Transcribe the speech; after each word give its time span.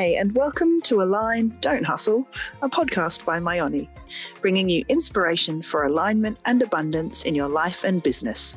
Hi, 0.00 0.16
and 0.16 0.34
welcome 0.34 0.80
to 0.84 1.02
Align, 1.02 1.54
Don't 1.60 1.84
Hustle, 1.84 2.26
a 2.62 2.70
podcast 2.70 3.22
by 3.26 3.38
Myoni, 3.38 3.86
bringing 4.40 4.70
you 4.70 4.82
inspiration 4.88 5.60
for 5.60 5.84
alignment 5.84 6.38
and 6.46 6.62
abundance 6.62 7.26
in 7.26 7.34
your 7.34 7.50
life 7.50 7.84
and 7.84 8.02
business. 8.02 8.56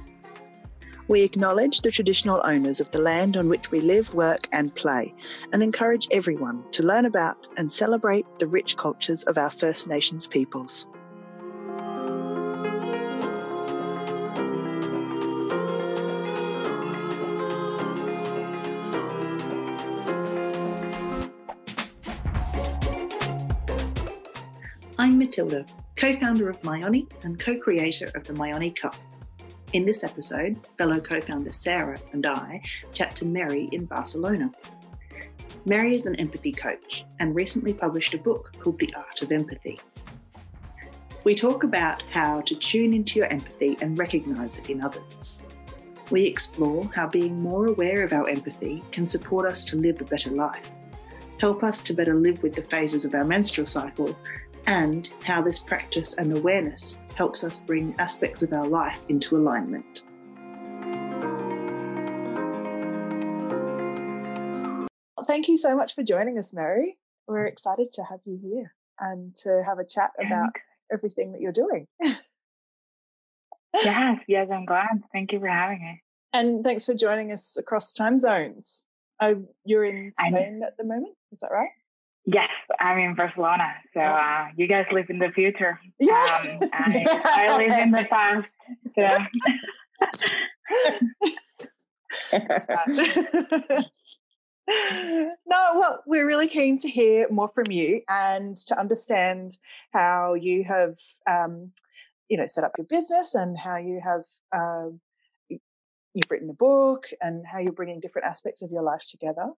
We 1.10 1.22
acknowledge 1.24 1.82
the 1.82 1.92
traditional 1.92 2.42
owners 2.46 2.80
of 2.80 2.90
the 2.92 3.00
land 3.00 3.36
on 3.36 3.50
which 3.50 3.72
we 3.72 3.82
live, 3.82 4.14
work, 4.14 4.48
and 4.54 4.74
play, 4.74 5.14
and 5.52 5.62
encourage 5.62 6.08
everyone 6.12 6.64
to 6.72 6.84
learn 6.84 7.04
about 7.04 7.50
and 7.58 7.74
celebrate 7.74 8.26
the 8.40 8.48
rich 8.48 8.78
cultures 8.78 9.26
of 9.26 9.38
our 9.38 9.50
First 9.50 9.90
Nations 9.90 10.26
peoples. 10.26 10.88
Matilda, 25.34 25.66
co 25.96 26.14
founder 26.14 26.48
of 26.48 26.62
Myoni 26.62 27.12
and 27.24 27.40
co 27.40 27.58
creator 27.58 28.12
of 28.14 28.24
the 28.24 28.34
Myoni 28.34 28.76
Cup. 28.80 28.96
In 29.74 29.84
this 29.84 30.04
episode, 30.04 30.60
fellow 30.78 31.00
co 31.00 31.20
founder 31.22 31.52
Sarah 31.52 32.00
and 32.12 32.24
I 32.28 32.62
chat 32.92 33.16
to 33.16 33.26
Meri 33.26 33.68
in 33.72 33.86
Barcelona. 33.86 34.52
Meri 35.66 35.96
is 35.96 36.06
an 36.06 36.16
empathy 36.18 36.52
coach 36.52 37.04
and 37.20 37.34
recently 37.34 37.74
published 37.74 38.14
a 38.14 38.20
book 38.20 38.56
called 38.60 38.78
The 38.78 38.94
Art 38.94 39.24
of 39.24 39.32
Empathy. 39.32 39.80
We 41.24 41.34
talk 41.34 41.64
about 41.64 42.04
how 42.12 42.42
to 42.42 42.54
tune 42.54 42.94
into 42.94 43.18
your 43.18 43.28
empathy 43.30 43.76
and 43.82 43.98
recognize 43.98 44.60
it 44.60 44.70
in 44.70 44.84
others. 44.84 45.40
We 46.12 46.26
explore 46.26 46.88
how 46.94 47.08
being 47.08 47.42
more 47.42 47.66
aware 47.66 48.04
of 48.04 48.14
our 48.14 48.30
empathy 48.30 48.84
can 48.92 49.08
support 49.08 49.48
us 49.50 49.66
to 49.66 49.78
live 49.78 50.00
a 50.00 50.06
better 50.06 50.30
life, 50.30 50.70
help 51.40 51.64
us 51.64 51.82
to 51.82 51.94
better 51.96 52.14
live 52.14 52.44
with 52.44 52.54
the 52.54 52.62
phases 52.62 53.04
of 53.04 53.16
our 53.16 53.26
menstrual 53.26 53.66
cycle, 53.66 54.16
and 54.68 55.12
how 55.24 55.42
this 55.42 55.60
practice 55.60 56.18
and 56.18 56.36
awareness 56.38 56.98
helps 57.16 57.44
us 57.44 57.60
bring 57.60 57.96
aspects 58.00 58.44
of 58.44 58.54
our 58.54 58.68
life 58.68 59.00
into 59.10 59.38
alignment. 59.38 60.02
Thank 65.26 65.48
you 65.48 65.58
so 65.58 65.76
much 65.76 65.96
for 65.96 66.04
joining 66.04 66.38
us, 66.38 66.54
Meri. 66.54 66.98
We're 67.28 67.46
excited 67.46 67.92
to 67.94 68.04
have 68.04 68.20
you 68.26 68.40
here 68.42 68.74
and 69.00 69.36
to 69.38 69.64
have 69.66 69.80
a 69.80 69.86
chat 69.86 70.12
about 70.20 70.52
everything 70.92 71.32
that 71.32 71.42
you're 71.42 71.52
doing. 71.52 71.88
yes, 73.74 74.20
yes, 74.28 74.50
I'm 74.52 74.66
glad. 74.66 75.04
Thank 75.12 75.32
you 75.32 75.40
for 75.40 75.48
having 75.48 75.82
me. 75.82 76.04
And 76.34 76.64
thanks 76.64 76.86
for 76.86 76.94
joining 76.94 77.32
us 77.32 77.58
across 77.58 77.94
time 77.94 78.20
zones. 78.20 78.86
Oh, 79.20 79.46
you're 79.64 79.86
in 79.86 80.14
Spain 80.20 80.62
at 80.66 80.78
the 80.78 80.84
moment, 80.84 81.16
is 81.32 81.40
that 81.40 81.52
right? 81.52 81.70
Yes, 82.26 82.50
I'm 82.80 82.98
in 83.00 83.16
Barcelona. 83.16 83.74
So 83.94 84.00
uh, 84.00 84.48
you 84.56 84.66
guys 84.68 84.86
live 84.92 85.10
in 85.10 85.20
the 85.20 85.32
future. 85.32 85.78
Yeah. 86.00 86.58
Um, 86.62 86.70
I, 86.72 87.22
I, 87.26 87.58
live 87.58 87.78
in 87.80 87.92
the 87.92 88.06
past. 88.10 88.48
So. 88.96 89.10
no, 95.46 95.72
well, 95.76 96.02
we're 96.06 96.26
really 96.26 96.48
keen 96.48 96.78
to 96.80 96.90
hear 96.90 97.28
more 97.30 97.50
from 97.50 97.70
you 97.70 98.02
and 98.08 98.56
to 98.56 98.80
understand 98.80 99.58
how 99.92 100.34
you 100.34 100.64
have, 100.64 100.96
um, 101.30 101.74
you 102.30 102.38
know, 102.38 102.48
set 102.48 102.64
up 102.64 102.72
your 102.78 102.88
business 102.88 103.36
and 103.36 103.58
how 103.58 103.76
you 103.76 104.00
have 104.02 104.24
um, 104.56 105.02
you've 106.14 106.30
written 106.30 106.50
a 106.50 106.54
book 106.54 107.08
and 107.22 107.46
how 107.46 107.60
you're 107.60 107.74
bringing 107.74 108.00
different 108.00 108.28
aspects 108.28 108.62
of 108.62 108.72
your 108.72 108.84
life 108.84 109.02
together 109.06 109.50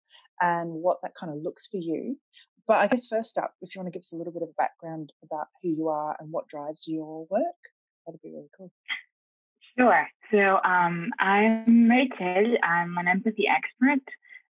and 0.41 0.69
what 0.69 0.97
that 1.03 1.13
kind 1.13 1.31
of 1.31 1.41
looks 1.41 1.67
for 1.67 1.77
you. 1.77 2.17
But 2.67 2.77
I 2.77 2.87
guess 2.87 3.07
first 3.07 3.37
up, 3.37 3.53
if 3.61 3.75
you 3.75 3.79
want 3.79 3.91
to 3.93 3.97
give 3.97 4.01
us 4.01 4.13
a 4.13 4.15
little 4.15 4.33
bit 4.33 4.41
of 4.41 4.49
a 4.49 4.53
background 4.57 5.11
about 5.23 5.47
who 5.61 5.69
you 5.69 5.87
are 5.87 6.15
and 6.19 6.31
what 6.31 6.47
drives 6.47 6.87
your 6.87 7.27
work, 7.29 7.59
that'd 8.05 8.21
be 8.21 8.31
really 8.31 8.49
cool. 8.57 8.71
Sure. 9.77 10.07
So 10.31 10.59
um, 10.63 11.09
I'm 11.19 11.65
Meritxell. 11.65 12.55
I'm 12.63 12.97
an 12.97 13.07
empathy 13.07 13.45
expert. 13.47 14.03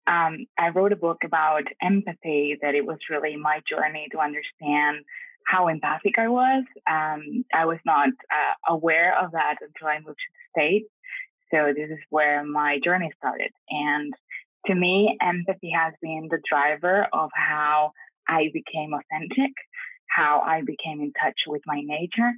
Um, 0.08 0.46
I 0.58 0.70
wrote 0.70 0.92
a 0.92 0.98
book 0.98 1.20
about 1.24 1.64
empathy 1.82 2.58
that 2.62 2.76
it 2.76 2.86
was 2.86 2.98
really 3.10 3.36
my 3.36 3.62
journey 3.70 4.08
to 4.12 4.20
understand 4.20 5.06
how 5.46 5.68
empathic 5.68 6.16
I 6.18 6.28
was. 6.28 6.64
Um, 6.90 7.46
I 7.54 7.66
was 7.66 7.78
not 7.86 8.10
uh, 8.10 8.74
aware 8.74 9.18
of 9.18 9.32
that 9.32 9.56
until 9.62 9.88
I 9.88 10.00
moved 10.00 10.18
to 10.18 10.34
the 10.34 10.62
States. 10.62 10.90
So 11.54 11.74
this 11.76 11.90
is 11.90 12.04
where 12.10 12.44
my 12.44 12.80
journey 12.84 13.12
started. 13.18 13.52
And 13.70 14.14
to 14.68 14.76
me, 14.76 15.18
empathy 15.22 15.72
has 15.76 15.94
been 16.02 16.28
the 16.30 16.40
driver 16.50 17.08
of 17.14 17.30
how 17.34 17.92
I 18.28 18.50
became 18.54 18.94
authentic, 18.94 19.52
how 20.08 20.42
I 20.46 20.62
became 20.62 21.02
in 21.02 21.14
touch 21.14 21.40
with 21.48 21.62
my 21.66 21.82
nature. 21.84 22.32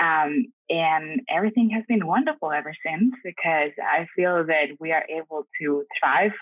Um, 0.00 0.52
and 0.70 1.20
everything 1.28 1.70
has 1.70 1.84
been 1.88 2.06
wonderful 2.06 2.52
ever 2.52 2.72
since 2.86 3.14
because 3.24 3.72
I 3.82 4.06
feel 4.14 4.46
that 4.46 4.76
we 4.78 4.92
are 4.92 5.04
able 5.08 5.46
to 5.60 5.84
thrive 5.98 6.32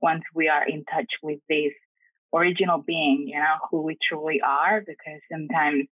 once 0.00 0.22
we 0.34 0.48
are 0.48 0.66
in 0.66 0.84
touch 0.84 1.10
with 1.22 1.38
this 1.48 1.72
original 2.34 2.82
being, 2.84 3.26
you 3.28 3.38
know, 3.38 3.56
who 3.70 3.82
we 3.82 3.96
truly 4.08 4.40
are, 4.44 4.80
because 4.80 5.20
sometimes 5.30 5.84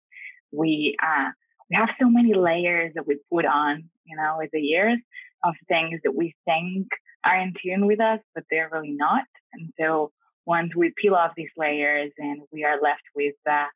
we, 0.50 0.96
uh, 1.02 1.30
we 1.70 1.76
have 1.76 1.90
so 2.00 2.08
many 2.08 2.34
layers 2.34 2.92
that 2.94 3.06
we 3.06 3.18
put 3.32 3.46
on, 3.46 3.88
you 4.04 4.16
know, 4.16 4.36
with 4.38 4.50
the 4.52 4.60
years 4.60 4.98
of 5.44 5.54
things 5.68 6.00
that 6.04 6.14
we 6.14 6.34
think 6.44 6.88
are 7.24 7.38
in 7.38 7.52
tune 7.62 7.86
with 7.86 8.00
us, 8.00 8.20
but 8.34 8.44
they're 8.50 8.70
really 8.72 8.92
not. 8.92 9.24
And 9.52 9.72
so 9.78 10.12
once 10.46 10.74
we 10.74 10.92
peel 11.00 11.14
off 11.14 11.32
these 11.36 11.50
layers 11.56 12.12
and 12.18 12.42
we 12.52 12.64
are 12.64 12.80
left 12.80 13.02
with 13.14 13.34
uh, 13.48 13.66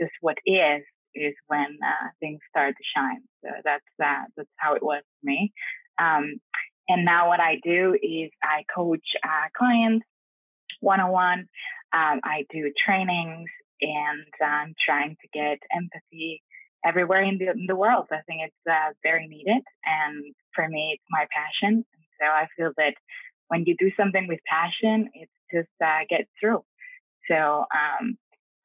just 0.00 0.12
what 0.20 0.38
is, 0.46 0.82
is 1.14 1.34
when 1.46 1.78
uh, 1.84 2.08
things 2.20 2.40
start 2.48 2.74
to 2.76 2.84
shine. 2.96 3.22
So 3.44 3.50
that's 3.64 3.84
uh, 4.02 4.24
that's 4.36 4.48
how 4.56 4.74
it 4.74 4.82
was 4.82 5.02
for 5.02 5.26
me. 5.26 5.52
Um, 5.98 6.34
and 6.88 7.04
now 7.04 7.28
what 7.28 7.40
I 7.40 7.60
do 7.62 7.96
is 8.02 8.30
I 8.42 8.64
coach 8.74 9.06
uh, 9.22 9.48
clients 9.56 10.04
one 10.80 11.00
on 11.00 11.10
one. 11.10 11.48
I 11.92 12.44
do 12.52 12.72
trainings 12.84 13.48
and 13.80 14.26
I'm 14.44 14.74
trying 14.84 15.16
to 15.20 15.28
get 15.32 15.58
empathy 15.72 16.42
everywhere 16.84 17.22
in 17.22 17.38
the, 17.38 17.50
in 17.50 17.66
the 17.66 17.76
world. 17.76 18.06
I 18.12 18.20
think 18.26 18.42
it's 18.44 18.70
uh, 18.70 18.92
very 19.02 19.26
needed. 19.26 19.62
And 19.84 20.34
for 20.54 20.68
me, 20.68 20.92
it's 20.94 21.04
my 21.10 21.26
passion. 21.34 21.84
So 22.20 22.26
I 22.26 22.46
feel 22.56 22.72
that 22.76 22.94
when 23.48 23.64
you 23.66 23.74
do 23.78 23.90
something 23.96 24.26
with 24.28 24.40
passion, 24.46 25.10
it 25.14 25.28
just 25.52 25.68
uh, 25.82 26.00
gets 26.08 26.28
through. 26.40 26.64
So 27.30 27.36
um, 27.36 28.16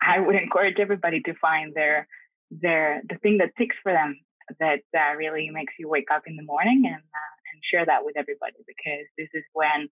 I 0.02 0.19
would 0.19 0.35
encourage 0.44 0.80
everybody 0.80 1.22
to 1.22 1.34
find 1.41 1.74
their 1.74 2.07
their 2.52 3.02
the 3.07 3.16
thing 3.18 3.38
that 3.38 3.52
ticks 3.57 3.75
for 3.84 3.91
them 3.91 4.19
that 4.59 4.81
uh, 4.97 5.16
really 5.16 5.50
makes 5.51 5.74
you 5.78 5.88
wake 5.88 6.09
up 6.12 6.24
in 6.25 6.36
the 6.36 6.44
morning 6.44 6.81
and 6.86 6.96
uh, 6.96 7.36
and 7.53 7.62
share 7.72 7.86
that 7.86 8.03
with 8.03 8.18
everybody 8.18 8.57
because 8.66 9.06
this 9.18 9.30
is 9.34 9.44
when 9.53 9.88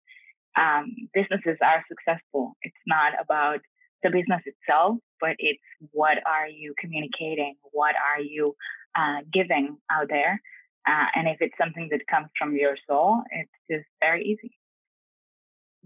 um, 0.58 0.96
businesses 1.14 1.58
are 1.62 1.86
successful. 1.88 2.58
It's 2.64 2.84
not 2.88 3.14
about 3.22 3.60
the 4.04 4.10
business 4.10 4.42
itself, 4.46 4.98
but 5.20 5.36
it's 5.40 5.62
what 5.92 6.18
are 6.26 6.48
you 6.48 6.74
communicating? 6.80 7.56
What 7.72 7.96
are 7.96 8.22
you 8.22 8.56
uh, 8.96 9.22
giving 9.32 9.78
out 9.92 10.08
there? 10.10 10.42
Uh, 10.88 11.06
and 11.16 11.28
if 11.28 11.38
it's 11.42 11.58
something 11.58 11.90
that 11.92 12.02
comes 12.10 12.28
from 12.38 12.56
your 12.56 12.78
soul, 12.88 13.22
it's 13.32 13.52
just 13.70 13.88
very 14.02 14.24
easy. 14.24 14.56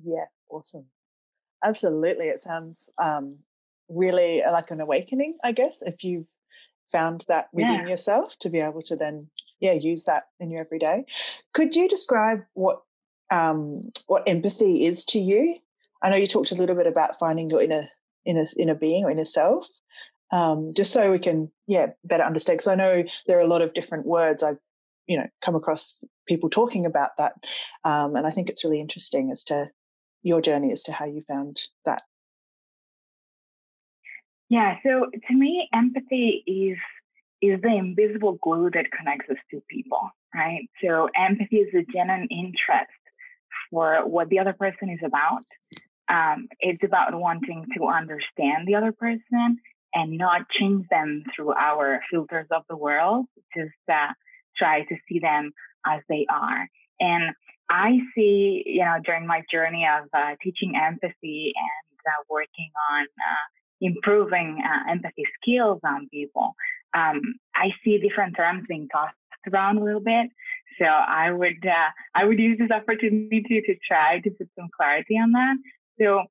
Yeah, 0.03 0.25
awesome. 0.49 0.85
Absolutely. 1.63 2.25
It 2.25 2.41
sounds 2.41 2.89
um, 3.01 3.39
really 3.89 4.43
like 4.49 4.71
an 4.71 4.81
awakening, 4.81 5.37
I 5.43 5.51
guess, 5.51 5.81
if 5.85 6.03
you've 6.03 6.27
found 6.91 7.25
that 7.27 7.47
within 7.53 7.81
yeah. 7.81 7.87
yourself 7.87 8.33
to 8.41 8.49
be 8.49 8.59
able 8.59 8.81
to 8.83 8.95
then, 8.95 9.29
yeah, 9.59 9.73
use 9.73 10.03
that 10.03 10.23
in 10.39 10.51
your 10.51 10.61
everyday. 10.61 11.05
Could 11.53 11.75
you 11.75 11.87
describe 11.87 12.39
what 12.53 12.81
um, 13.31 13.81
what 14.07 14.23
empathy 14.27 14.85
is 14.85 15.05
to 15.05 15.19
you? 15.19 15.57
I 16.03 16.09
know 16.09 16.17
you 16.17 16.27
talked 16.27 16.51
a 16.51 16.55
little 16.55 16.75
bit 16.75 16.87
about 16.87 17.17
finding 17.17 17.49
your 17.49 17.61
inner 17.61 17.87
inner 18.25 18.45
inner 18.57 18.75
being 18.75 19.05
or 19.05 19.11
inner 19.11 19.25
self. 19.25 19.67
Um, 20.31 20.73
just 20.73 20.93
so 20.93 21.11
we 21.11 21.19
can, 21.19 21.51
yeah, 21.67 21.87
better 22.05 22.23
understand. 22.23 22.57
Because 22.57 22.69
I 22.69 22.75
know 22.75 23.03
there 23.27 23.37
are 23.37 23.41
a 23.41 23.47
lot 23.47 23.61
of 23.61 23.73
different 23.73 24.05
words 24.05 24.43
I've, 24.43 24.59
you 25.05 25.17
know, 25.17 25.27
come 25.41 25.55
across 25.55 26.01
people 26.27 26.49
talking 26.49 26.85
about 26.85 27.11
that, 27.17 27.33
um, 27.83 28.15
and 28.15 28.25
I 28.25 28.31
think 28.31 28.49
it's 28.49 28.63
really 28.63 28.79
interesting 28.79 29.29
as 29.31 29.43
to 29.45 29.69
your 30.23 30.41
journey 30.41 30.71
as 30.71 30.83
to 30.83 30.93
how 30.93 31.05
you 31.05 31.23
found 31.27 31.59
that. 31.85 32.03
Yeah, 34.49 34.75
so 34.83 35.07
to 35.27 35.33
me, 35.33 35.67
empathy 35.73 36.43
is 36.45 36.77
is 37.41 37.59
the 37.61 37.75
invisible 37.75 38.37
glue 38.43 38.69
that 38.71 38.91
connects 38.91 39.29
us 39.29 39.37
to 39.49 39.63
people, 39.69 40.11
right? 40.35 40.69
So 40.83 41.09
empathy 41.15 41.57
is 41.57 41.73
a 41.73 41.91
genuine 41.91 42.27
interest 42.29 42.91
for 43.71 44.07
what 44.07 44.29
the 44.29 44.39
other 44.39 44.53
person 44.53 44.89
is 44.89 44.99
about. 45.03 45.45
Um, 46.09 46.47
it's 46.59 46.83
about 46.83 47.13
wanting 47.13 47.65
to 47.77 47.87
understand 47.87 48.67
the 48.67 48.75
other 48.75 48.91
person 48.91 49.57
and 49.93 50.17
not 50.17 50.49
change 50.49 50.85
them 50.89 51.23
through 51.35 51.53
our 51.53 52.01
filters 52.11 52.47
of 52.51 52.63
the 52.69 52.75
world. 52.75 53.25
Just 53.55 53.71
uh, 53.91 54.13
try 54.57 54.83
to 54.83 54.95
see 55.07 55.19
them 55.19 55.51
as 55.85 56.01
they 56.09 56.25
are. 56.29 56.67
And 56.99 57.33
I 57.69 57.99
see, 58.13 58.63
you 58.65 58.83
know, 58.83 58.97
during 59.03 59.25
my 59.25 59.43
journey 59.51 59.87
of 59.87 60.07
uh, 60.13 60.35
teaching 60.43 60.73
empathy 60.75 61.53
and 61.55 61.99
uh, 62.05 62.23
working 62.29 62.69
on 62.91 63.03
uh, 63.03 63.45
improving 63.79 64.61
uh, 64.63 64.91
empathy 64.91 65.23
skills 65.41 65.79
on 65.85 66.09
people, 66.09 66.53
um, 66.93 67.21
I 67.55 67.69
see 67.83 67.97
different 67.97 68.35
terms 68.35 68.65
being 68.67 68.87
tossed 68.89 69.15
around 69.51 69.77
a 69.77 69.83
little 69.83 70.01
bit. 70.01 70.27
So 70.79 70.85
I 70.85 71.31
would 71.31 71.65
uh, 71.65 71.89
I 72.15 72.25
would 72.25 72.39
use 72.39 72.57
this 72.57 72.71
opportunity 72.71 73.41
to, 73.41 73.61
to 73.61 73.79
try 73.87 74.19
to 74.19 74.29
put 74.31 74.49
some 74.57 74.69
clarity 74.75 75.15
on 75.15 75.31
that. 75.31 75.55
So 76.01 76.23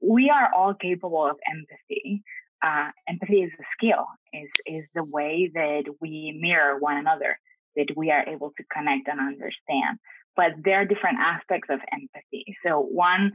we 0.00 0.30
are 0.30 0.50
all 0.56 0.74
capable 0.74 1.26
of 1.26 1.36
empathy. 1.50 2.22
Uh, 2.62 2.90
empathy 3.08 3.42
is 3.42 3.52
a 3.58 3.64
skill, 3.76 4.06
is 4.32 4.50
is 4.66 4.84
the 4.94 5.04
way 5.04 5.50
that 5.52 5.84
we 6.00 6.38
mirror 6.40 6.78
one 6.78 6.96
another, 6.96 7.38
that 7.76 7.88
we 7.96 8.10
are 8.10 8.26
able 8.28 8.52
to 8.56 8.64
connect 8.72 9.08
and 9.08 9.20
understand. 9.20 9.98
But 10.36 10.52
there 10.64 10.80
are 10.80 10.84
different 10.84 11.18
aspects 11.20 11.68
of 11.70 11.80
empathy. 11.92 12.44
So 12.64 12.80
one, 12.80 13.32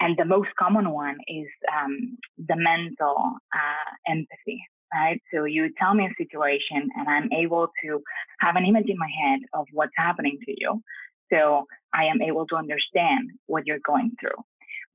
and 0.00 0.16
the 0.16 0.24
most 0.24 0.50
common 0.58 0.90
one 0.90 1.16
is 1.28 1.48
um, 1.72 2.18
the 2.38 2.56
mental 2.56 3.36
uh, 3.54 3.90
empathy, 4.08 4.60
right? 4.92 5.20
So 5.32 5.44
you 5.44 5.70
tell 5.78 5.94
me 5.94 6.06
a 6.06 6.14
situation, 6.22 6.88
and 6.96 7.08
I'm 7.08 7.32
able 7.32 7.68
to 7.84 8.02
have 8.40 8.56
an 8.56 8.64
image 8.64 8.88
in 8.88 8.98
my 8.98 9.10
head 9.22 9.40
of 9.52 9.66
what's 9.72 9.92
happening 9.96 10.38
to 10.46 10.54
you. 10.56 10.80
So 11.32 11.66
I 11.92 12.04
am 12.04 12.20
able 12.22 12.46
to 12.48 12.56
understand 12.56 13.30
what 13.46 13.66
you're 13.66 13.84
going 13.84 14.12
through. 14.20 14.42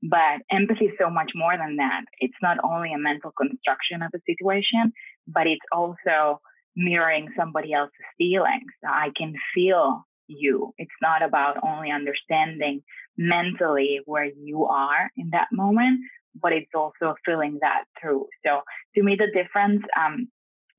But 0.02 0.40
empathy 0.50 0.86
is 0.86 0.92
so 0.98 1.10
much 1.10 1.32
more 1.34 1.56
than 1.56 1.76
that. 1.76 2.02
It's 2.18 2.40
not 2.42 2.56
only 2.64 2.92
a 2.92 2.98
mental 2.98 3.32
construction 3.32 4.02
of 4.02 4.10
a 4.14 4.20
situation, 4.26 4.92
but 5.28 5.46
it's 5.46 5.64
also 5.72 6.40
mirroring 6.74 7.28
somebody 7.36 7.72
else's 7.72 7.92
feelings. 8.16 8.72
I 8.86 9.10
can 9.16 9.34
feel 9.54 10.06
you. 10.26 10.72
It's 10.78 10.90
not 11.02 11.22
about 11.22 11.58
only 11.62 11.90
understanding 11.90 12.82
mentally 13.18 14.00
where 14.06 14.24
you 14.24 14.64
are 14.66 15.10
in 15.16 15.30
that 15.30 15.48
moment, 15.52 16.00
but 16.40 16.52
it's 16.52 16.70
also 16.74 17.14
feeling 17.24 17.58
that 17.60 17.84
through. 18.00 18.26
So 18.44 18.60
to 18.94 19.02
me, 19.02 19.16
the 19.18 19.26
difference 19.26 19.82
um, 19.98 20.28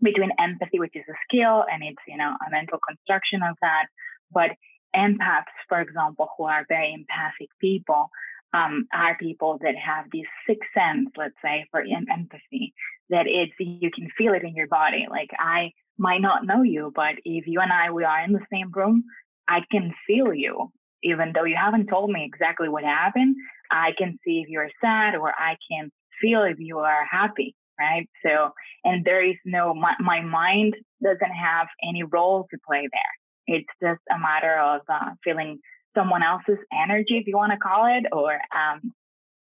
between 0.01 0.31
empathy, 0.39 0.79
which 0.79 0.95
is 0.95 1.03
a 1.09 1.17
skill, 1.27 1.63
and 1.71 1.83
it's 1.83 2.01
you 2.07 2.17
know 2.17 2.35
a 2.47 2.49
mental 2.49 2.79
construction 2.87 3.41
of 3.43 3.55
that, 3.61 3.87
but 4.31 4.51
empaths, 4.95 5.55
for 5.69 5.79
example, 5.79 6.29
who 6.37 6.45
are 6.45 6.65
very 6.67 6.93
empathic 6.93 7.49
people, 7.59 8.09
um, 8.53 8.87
are 8.93 9.17
people 9.17 9.57
that 9.61 9.75
have 9.75 10.05
this 10.11 10.27
sixth 10.47 10.69
sense, 10.73 11.09
let's 11.17 11.35
say, 11.43 11.65
for 11.71 11.81
empathy, 11.81 12.73
that 13.09 13.25
it's, 13.27 13.53
you 13.59 13.91
can 13.91 14.09
feel 14.17 14.33
it 14.33 14.43
in 14.43 14.55
your 14.55 14.67
body. 14.67 15.07
Like 15.09 15.29
I 15.37 15.71
might 15.97 16.21
not 16.21 16.45
know 16.45 16.63
you, 16.63 16.91
but 16.95 17.15
if 17.25 17.47
you 17.47 17.59
and 17.59 17.71
I, 17.71 17.91
we 17.91 18.03
are 18.03 18.23
in 18.23 18.33
the 18.33 18.45
same 18.51 18.71
room, 18.71 19.03
I 19.47 19.61
can 19.71 19.93
feel 20.07 20.33
you. 20.33 20.71
Even 21.03 21.31
though 21.33 21.45
you 21.45 21.55
haven't 21.55 21.87
told 21.87 22.11
me 22.11 22.23
exactly 22.25 22.69
what 22.69 22.83
happened, 22.83 23.35
I 23.71 23.91
can 23.97 24.19
see 24.23 24.41
if 24.41 24.49
you're 24.49 24.69
sad 24.83 25.15
or 25.15 25.29
I 25.29 25.57
can 25.69 25.89
feel 26.21 26.43
if 26.43 26.59
you 26.59 26.79
are 26.79 27.05
happy, 27.09 27.55
right? 27.79 28.07
So, 28.23 28.51
and 28.83 29.03
there 29.03 29.23
is 29.23 29.35
no, 29.45 29.73
my, 29.73 29.95
my 29.99 30.21
mind 30.21 30.75
doesn't 31.03 31.19
have 31.21 31.67
any 31.87 32.03
role 32.03 32.47
to 32.51 32.57
play 32.67 32.87
there. 32.91 33.57
It's 33.57 33.67
just 33.81 34.01
a 34.13 34.19
matter 34.19 34.59
of 34.59 34.81
uh, 34.87 35.11
feeling 35.23 35.59
someone 35.95 36.23
else's 36.23 36.59
energy, 36.71 37.17
if 37.17 37.27
you 37.27 37.35
want 37.35 37.51
to 37.51 37.57
call 37.57 37.85
it, 37.85 38.05
or 38.11 38.33
um, 38.33 38.93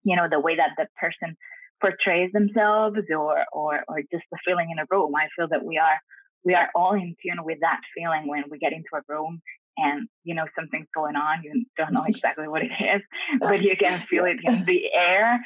you 0.03 0.15
know 0.15 0.27
the 0.29 0.39
way 0.39 0.55
that 0.55 0.71
the 0.77 0.87
person 0.99 1.35
portrays 1.81 2.31
themselves, 2.31 2.97
or 3.09 3.45
or 3.51 3.83
or 3.87 4.01
just 4.11 4.25
the 4.31 4.37
feeling 4.45 4.69
in 4.71 4.79
a 4.79 4.85
room. 4.89 5.13
I 5.15 5.27
feel 5.35 5.47
that 5.49 5.63
we 5.63 5.77
are 5.77 5.99
we 6.43 6.53
are 6.53 6.69
all 6.75 6.93
in 6.93 7.15
tune 7.21 7.43
with 7.43 7.59
that 7.61 7.81
feeling 7.95 8.27
when 8.27 8.43
we 8.49 8.57
get 8.57 8.73
into 8.73 8.89
a 8.93 9.01
room 9.07 9.41
and 9.77 10.07
you 10.23 10.35
know 10.35 10.45
something's 10.55 10.87
going 10.93 11.15
on. 11.15 11.43
You 11.43 11.65
don't 11.77 11.93
know 11.93 12.05
exactly 12.07 12.47
what 12.47 12.63
it 12.63 12.71
is, 12.71 13.01
but 13.39 13.61
you 13.61 13.75
can 13.77 14.03
feel 14.09 14.25
it 14.25 14.37
in 14.43 14.65
the 14.65 14.81
air. 14.93 15.39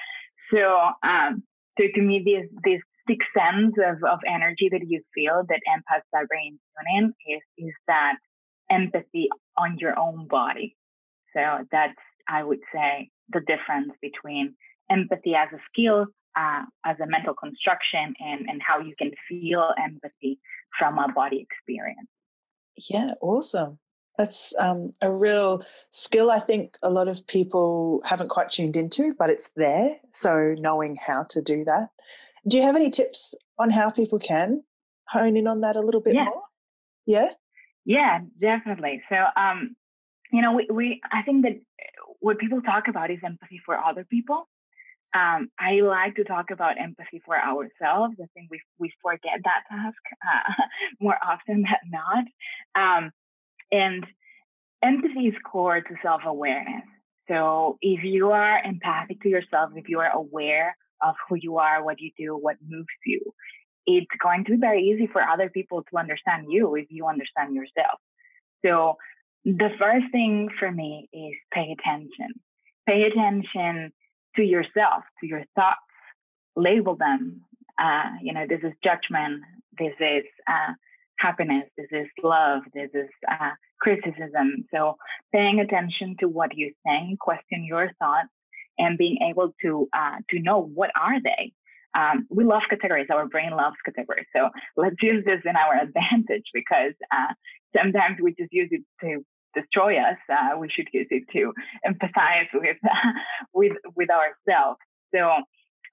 So 0.52 0.76
um, 1.04 1.44
so 1.80 1.86
to 1.94 2.02
me, 2.02 2.24
this 2.26 2.50
this 2.64 2.82
sixth 3.08 3.30
sense 3.38 3.76
of, 3.78 4.04
of 4.04 4.20
energy 4.28 4.70
that 4.72 4.82
you 4.88 5.02
feel 5.14 5.44
that 5.50 5.60
empaths 5.68 6.08
are 6.14 6.28
bringing 6.28 6.60
in 6.96 7.14
is 7.28 7.42
is 7.58 7.74
that 7.88 8.16
empathy 8.70 9.28
on 9.58 9.78
your 9.80 9.98
own 10.00 10.28
body. 10.28 10.76
So 11.34 11.66
that's, 11.72 11.94
I 12.28 12.44
would 12.44 12.60
say, 12.74 13.10
the 13.30 13.42
difference 13.42 13.94
between 14.02 14.56
empathy 14.90 15.36
as 15.36 15.50
a 15.54 15.60
skill, 15.72 16.08
uh, 16.38 16.64
as 16.86 16.98
a 17.00 17.08
mental 17.08 17.34
construction, 17.34 18.14
and, 18.20 18.50
and 18.50 18.62
how 18.66 18.80
you 18.80 18.96
can 18.98 19.12
feel 19.28 19.74
empathy 19.82 20.40
from 20.78 20.98
a 20.98 21.12
body 21.12 21.46
experience. 21.50 22.10
Yeah, 22.90 23.12
awesome. 23.22 23.80
That's 24.18 24.54
um, 24.60 24.94
a 25.02 25.12
real 25.12 25.66
skill 25.92 26.30
I 26.30 26.40
think 26.40 26.78
a 26.84 26.90
lot 26.90 27.08
of 27.08 27.26
people 27.28 28.02
haven't 28.06 28.30
quite 28.30 28.52
tuned 28.52 28.76
into, 28.76 29.16
but 29.18 29.30
it's 29.30 29.50
there. 29.56 29.96
So 30.14 30.56
knowing 30.58 30.98
how 30.98 31.24
to 31.30 31.42
do 31.42 31.64
that. 31.64 31.90
Do 32.48 32.58
you 32.58 32.64
have 32.64 32.76
any 32.76 32.90
tips 32.90 33.36
on 33.58 33.70
how 33.70 33.90
people 33.90 34.20
can 34.20 34.64
hone 35.08 35.38
in 35.38 35.48
on 35.48 35.62
that 35.62 35.76
a 35.76 35.82
little 35.82 36.02
bit 36.02 36.16
yeah. 36.16 36.26
more? 36.26 36.42
Yeah. 37.06 37.30
Yeah, 37.86 38.20
definitely. 38.40 39.02
So 39.10 39.16
um, 39.36 39.76
you 40.32 40.42
know, 40.42 40.54
we, 40.54 40.68
we 40.72 41.02
I 41.12 41.22
think 41.24 41.44
that 41.44 41.60
what 42.20 42.40
people 42.40 42.62
talk 42.62 42.88
about 42.88 43.12
is 43.12 43.20
empathy 43.24 43.62
for 43.66 43.78
other 43.78 44.06
people. 44.10 44.48
Um, 45.14 45.50
I 45.60 45.82
like 45.82 46.16
to 46.16 46.24
talk 46.24 46.52
about 46.52 46.80
empathy 46.80 47.22
for 47.26 47.38
ourselves. 47.38 48.16
I 48.22 48.28
think 48.34 48.50
we 48.50 48.62
we 48.80 48.94
forget 49.02 49.42
that 49.44 49.64
task 49.70 49.98
uh, 50.26 50.54
more 51.02 51.18
often 51.24 51.64
than 51.64 51.92
not. 51.92 52.26
Um, 52.76 53.12
and 53.72 54.06
empathy 54.82 55.28
is 55.28 55.36
core 55.50 55.82
to 55.82 55.96
self 56.02 56.22
awareness. 56.26 56.84
So 57.28 57.78
if 57.82 58.04
you 58.04 58.32
are 58.32 58.62
empathic 58.64 59.22
to 59.22 59.30
yourself, 59.30 59.72
if 59.76 59.90
you 59.90 60.00
are 60.00 60.12
aware 60.12 60.76
of 61.02 61.16
who 61.28 61.36
you 61.36 61.58
are, 61.58 61.84
what 61.84 62.00
you 62.00 62.12
do, 62.18 62.38
what 62.38 62.58
moves 62.66 62.88
you, 63.06 63.22
it's 63.86 64.08
going 64.22 64.46
to 64.46 64.52
be 64.52 64.58
very 64.58 64.84
easy 64.84 65.08
for 65.08 65.22
other 65.22 65.50
people 65.50 65.84
to 65.84 65.98
understand 65.98 66.48
you 66.50 66.76
if 66.76 66.88
you 66.90 67.08
understand 67.08 67.56
yourself. 67.56 68.00
So 68.64 68.98
the 69.46 69.70
first 69.80 70.06
thing 70.12 70.50
for 70.60 70.72
me 70.72 71.10
is 71.14 71.34
pay 71.54 71.76
attention. 71.78 72.40
Pay 72.88 73.04
attention 73.04 73.92
to 74.36 74.44
yourself, 74.44 75.04
to 75.20 75.28
your 75.28 75.44
thoughts, 75.56 75.80
label 76.56 76.96
them. 76.96 77.42
Uh, 77.82 78.12
you 78.22 78.34
know, 78.34 78.46
this 78.48 78.60
is 78.64 78.74
judgment, 78.84 79.42
this 79.78 79.94
is 80.00 80.24
uh, 80.48 80.74
happiness, 81.18 81.64
this 81.78 81.88
is 81.92 82.08
love, 82.24 82.62
this 82.74 82.90
is 82.94 83.10
uh, 83.30 83.52
criticism. 83.80 84.66
So 84.74 84.98
paying 85.34 85.60
attention 85.60 86.16
to 86.20 86.28
what 86.28 86.56
you're 86.56 86.70
saying, 86.86 87.18
question 87.20 87.66
your 87.66 87.92
thoughts, 88.00 88.30
and 88.78 88.98
being 88.98 89.18
able 89.30 89.54
to 89.64 89.90
uh, 89.96 90.18
to 90.30 90.40
know 90.40 90.62
what 90.62 90.92
are 90.96 91.22
they. 91.22 91.54
Um, 91.94 92.26
we 92.30 92.46
love 92.46 92.62
categories. 92.70 93.08
Our 93.12 93.28
brain 93.28 93.52
loves 93.52 93.76
categories. 93.84 94.28
So 94.34 94.50
let's 94.78 94.96
use 95.02 95.26
this 95.26 95.42
in 95.46 95.56
our 95.56 95.76
advantage 95.82 96.46
because 96.54 96.94
uh, 97.12 97.34
sometimes 97.76 98.18
we 98.22 98.34
just 98.34 98.54
use 98.54 98.70
it 98.72 98.84
to 99.02 99.26
destroy 99.54 99.98
us, 99.98 100.18
uh, 100.30 100.58
we 100.58 100.70
should 100.70 100.88
use 100.94 101.08
it 101.10 101.24
to 101.34 101.54
empathize 101.88 102.48
with 102.54 102.78
with 103.54 103.74
with 103.96 104.10
ourselves. 104.10 104.80
So 105.14 105.30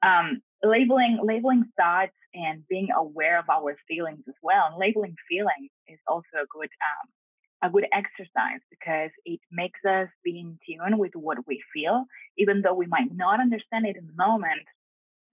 um, 0.06 0.40
labeling 0.62 1.20
labeling 1.22 1.64
thoughts 1.78 2.12
and 2.34 2.62
being 2.68 2.88
aware 2.96 3.38
of 3.38 3.46
our 3.50 3.76
feelings 3.88 4.24
as 4.28 4.34
well. 4.42 4.68
And 4.70 4.78
labeling 4.78 5.16
feelings 5.28 5.70
is 5.88 5.98
also 6.06 6.42
a 6.42 6.46
good 6.50 6.68
um, 6.68 7.08
a 7.62 7.70
good 7.70 7.86
exercise 7.92 8.60
because 8.70 9.10
it 9.24 9.40
makes 9.50 9.80
us 9.84 10.08
be 10.22 10.38
in 10.38 10.58
tune 10.66 10.98
with 10.98 11.12
what 11.14 11.38
we 11.46 11.62
feel, 11.74 12.04
even 12.36 12.62
though 12.62 12.74
we 12.74 12.86
might 12.86 13.12
not 13.12 13.40
understand 13.40 13.86
it 13.86 13.96
in 13.96 14.06
the 14.06 14.16
moment. 14.16 14.62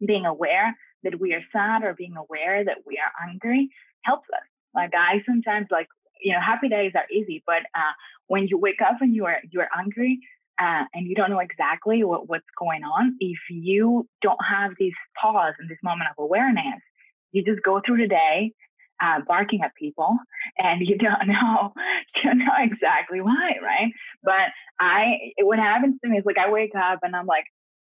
Being 0.06 0.26
aware 0.26 0.76
that 1.04 1.20
we 1.20 1.34
are 1.34 1.44
sad 1.54 1.84
or 1.84 1.94
being 1.94 2.16
aware 2.18 2.66
that 2.66 2.80
we 2.86 2.98
are 2.98 3.30
angry 3.30 3.70
helps 4.04 4.28
us. 4.34 4.48
Like 4.74 4.92
I 4.94 5.24
sometimes 5.26 5.68
like 5.72 5.88
you 6.22 6.34
know, 6.34 6.40
happy 6.42 6.70
days 6.70 6.94
are 6.96 7.06
easy, 7.12 7.44
but 7.46 7.64
uh, 7.76 7.94
when 8.28 8.48
you 8.48 8.58
wake 8.58 8.82
up 8.82 8.98
and 9.02 9.16
you 9.16 9.26
are 9.26 9.40
you 9.52 9.62
are 9.62 9.70
angry 9.78 10.20
uh, 10.62 10.84
and 10.94 11.08
you 11.08 11.16
don't 11.16 11.30
know 11.30 11.40
exactly 11.40 12.04
what, 12.04 12.30
what's 12.30 12.46
going 12.58 12.84
on, 12.84 13.16
if 13.20 13.38
you 13.50 14.08
don't 14.22 14.40
have 14.48 14.72
this 14.80 14.94
pause 15.22 15.54
and 15.60 15.70
this 15.70 15.78
moment 15.84 16.10
of 16.10 16.24
awareness, 16.24 16.82
you 17.32 17.44
just 17.44 17.62
go 17.64 17.82
through 17.86 17.98
the 17.98 18.08
day 18.08 18.54
uh, 19.04 19.20
barking 19.28 19.62
at 19.62 19.76
people 19.76 20.18
and 20.58 20.82
you 20.86 20.98
don't 21.06 21.28
know 21.28 21.74
you 22.16 22.24
don't 22.24 22.40
know 22.40 22.54
exactly 22.60 23.22
why, 23.22 23.54
right? 23.62 23.92
But 24.24 24.54
I 24.80 25.34
what 25.42 25.60
happens 25.60 25.96
to 26.04 26.10
me 26.10 26.18
is 26.18 26.26
like 26.26 26.38
I 26.38 26.50
wake 26.50 26.76
up 26.76 27.00
and 27.04 27.16
I'm 27.16 27.26
like, 27.26 27.46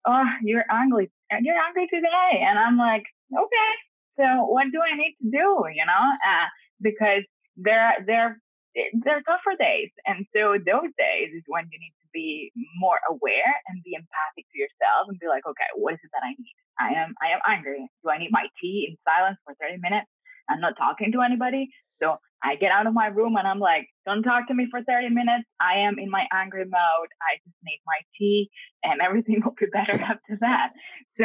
oh, 0.07 0.25
you're 0.43 0.65
angry, 0.71 1.11
and 1.31 1.45
you're 1.45 1.57
angry 1.57 1.87
today, 1.89 2.43
and 2.47 2.59
I'm 2.59 2.77
like, 2.77 3.05
okay, 3.33 3.73
so 4.19 4.45
what 4.45 4.67
do 4.73 4.81
I 4.81 4.97
need 4.97 5.17
to 5.23 5.31
do? 5.31 5.65
You 5.75 5.87
know, 5.87 6.05
uh, 6.13 6.47
because 6.81 7.25
there 7.57 7.95
there 8.07 8.25
are 8.25 8.37
they're 8.75 9.23
eh, 9.23 9.29
tougher 9.31 9.55
days, 9.59 9.91
and 10.07 10.27
so 10.35 10.59
those 10.59 10.91
days 10.99 11.31
is 11.31 11.47
when 11.47 11.71
you 11.71 11.79
need 11.79 11.95
to 12.03 12.09
be 12.13 12.51
more 12.79 12.99
aware 13.09 13.55
and 13.69 13.83
be 13.85 13.95
empathic 13.95 14.51
to 14.51 14.59
yourself 14.59 15.07
and 15.07 15.19
be 15.19 15.29
like, 15.31 15.47
okay, 15.47 15.71
what 15.79 15.95
is 15.95 16.03
it 16.03 16.11
that 16.11 16.27
I 16.27 16.35
need? 16.35 16.57
I 16.79 16.91
am 16.99 17.15
I 17.23 17.35
am 17.35 17.43
angry. 17.47 17.87
Do 18.03 18.11
I 18.11 18.19
need 18.19 18.35
my 18.35 18.47
tea 18.61 18.91
in 18.91 18.99
silence 19.07 19.39
for 19.47 19.55
30 19.63 19.79
minutes? 19.79 20.11
I'm 20.51 20.61
not 20.61 20.77
talking 20.77 21.13
to 21.13 21.23
anybody. 21.23 21.71
So 22.03 22.19
I 22.43 22.57
get 22.57 22.73
out 22.73 22.87
of 22.87 22.95
my 22.95 23.07
room 23.07 23.37
and 23.37 23.47
I'm 23.47 23.61
like, 23.61 23.87
don't 24.05 24.23
talk 24.23 24.49
to 24.49 24.55
me 24.55 24.67
for 24.71 24.83
30 24.83 25.09
minutes. 25.11 25.45
I 25.61 25.87
am 25.87 25.99
in 25.99 26.11
my 26.11 26.27
angry 26.33 26.65
mode. 26.65 27.11
I 27.23 27.39
just 27.45 27.57
need 27.65 27.81
my 27.87 28.01
tea 28.19 28.51
and 28.83 29.01
everything 29.01 29.41
will 29.45 29.55
be 29.59 29.67
better 29.73 30.03
after 30.03 30.39
that. 30.41 30.71
So 31.19 31.25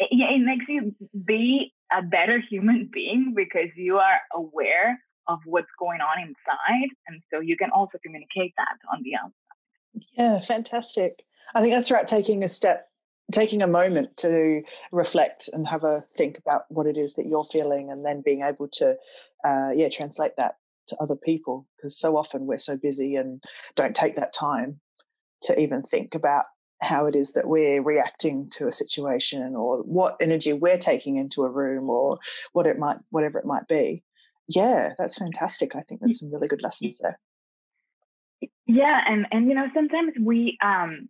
eh, 0.00 0.10
it, 0.10 0.40
it 0.40 0.44
makes 0.44 0.66
you 0.68 0.94
be 1.24 1.73
a 1.92 2.02
better 2.02 2.40
human 2.40 2.88
being 2.92 3.34
because 3.36 3.70
you 3.76 3.96
are 3.96 4.20
aware 4.34 5.00
of 5.26 5.38
what's 5.46 5.68
going 5.78 6.00
on 6.00 6.20
inside. 6.20 6.90
And 7.08 7.22
so 7.32 7.40
you 7.40 7.56
can 7.56 7.70
also 7.70 7.98
communicate 8.04 8.52
that 8.58 8.76
on 8.92 9.02
the 9.02 9.14
outside. 9.16 10.06
Yeah, 10.12 10.40
fantastic. 10.40 11.24
I 11.54 11.60
think 11.60 11.72
that's 11.72 11.90
right. 11.90 12.06
Taking 12.06 12.42
a 12.42 12.48
step 12.48 12.88
taking 13.32 13.62
a 13.62 13.66
moment 13.66 14.16
to 14.18 14.62
reflect 14.92 15.48
and 15.52 15.66
have 15.66 15.84
a 15.84 16.04
think 16.16 16.38
about 16.38 16.62
what 16.68 16.86
it 16.86 16.98
is 16.98 17.14
that 17.14 17.26
you're 17.26 17.44
feeling 17.44 17.90
and 17.90 18.04
then 18.04 18.22
being 18.22 18.42
able 18.42 18.68
to 18.68 18.96
uh, 19.44 19.70
yeah 19.74 19.88
translate 19.88 20.32
that 20.36 20.56
to 20.86 20.96
other 21.00 21.16
people 21.16 21.66
because 21.76 21.98
so 21.98 22.16
often 22.16 22.46
we're 22.46 22.58
so 22.58 22.76
busy 22.76 23.16
and 23.16 23.42
don't 23.74 23.96
take 23.96 24.16
that 24.16 24.32
time 24.32 24.80
to 25.42 25.58
even 25.58 25.82
think 25.82 26.14
about 26.14 26.44
how 26.84 27.06
it 27.06 27.16
is 27.16 27.32
that 27.32 27.48
we're 27.48 27.82
reacting 27.82 28.48
to 28.50 28.68
a 28.68 28.72
situation 28.72 29.56
or 29.56 29.78
what 29.78 30.16
energy 30.20 30.52
we're 30.52 30.78
taking 30.78 31.16
into 31.16 31.42
a 31.42 31.50
room 31.50 31.90
or 31.90 32.18
what 32.52 32.66
it 32.66 32.78
might 32.78 32.98
whatever 33.10 33.38
it 33.38 33.46
might 33.46 33.66
be 33.68 34.02
yeah 34.48 34.92
that's 34.98 35.18
fantastic 35.18 35.74
i 35.74 35.80
think 35.82 36.00
there's 36.00 36.18
some 36.18 36.32
really 36.32 36.48
good 36.48 36.62
lessons 36.62 36.98
there 37.02 37.18
yeah 38.66 39.00
and 39.08 39.26
and 39.32 39.48
you 39.48 39.54
know 39.54 39.68
sometimes 39.74 40.12
we 40.20 40.58
um 40.62 41.08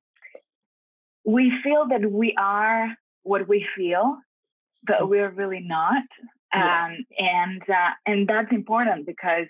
we 1.24 1.52
feel 1.62 1.88
that 1.88 2.10
we 2.10 2.34
are 2.38 2.94
what 3.22 3.48
we 3.48 3.66
feel, 3.76 4.18
but 4.86 5.00
mm. 5.00 5.08
we're 5.08 5.30
really 5.30 5.60
not. 5.60 6.02
Um, 6.52 7.04
and 7.18 7.62
uh, 7.68 7.90
and 8.06 8.28
that's 8.28 8.52
important 8.52 9.06
because 9.06 9.46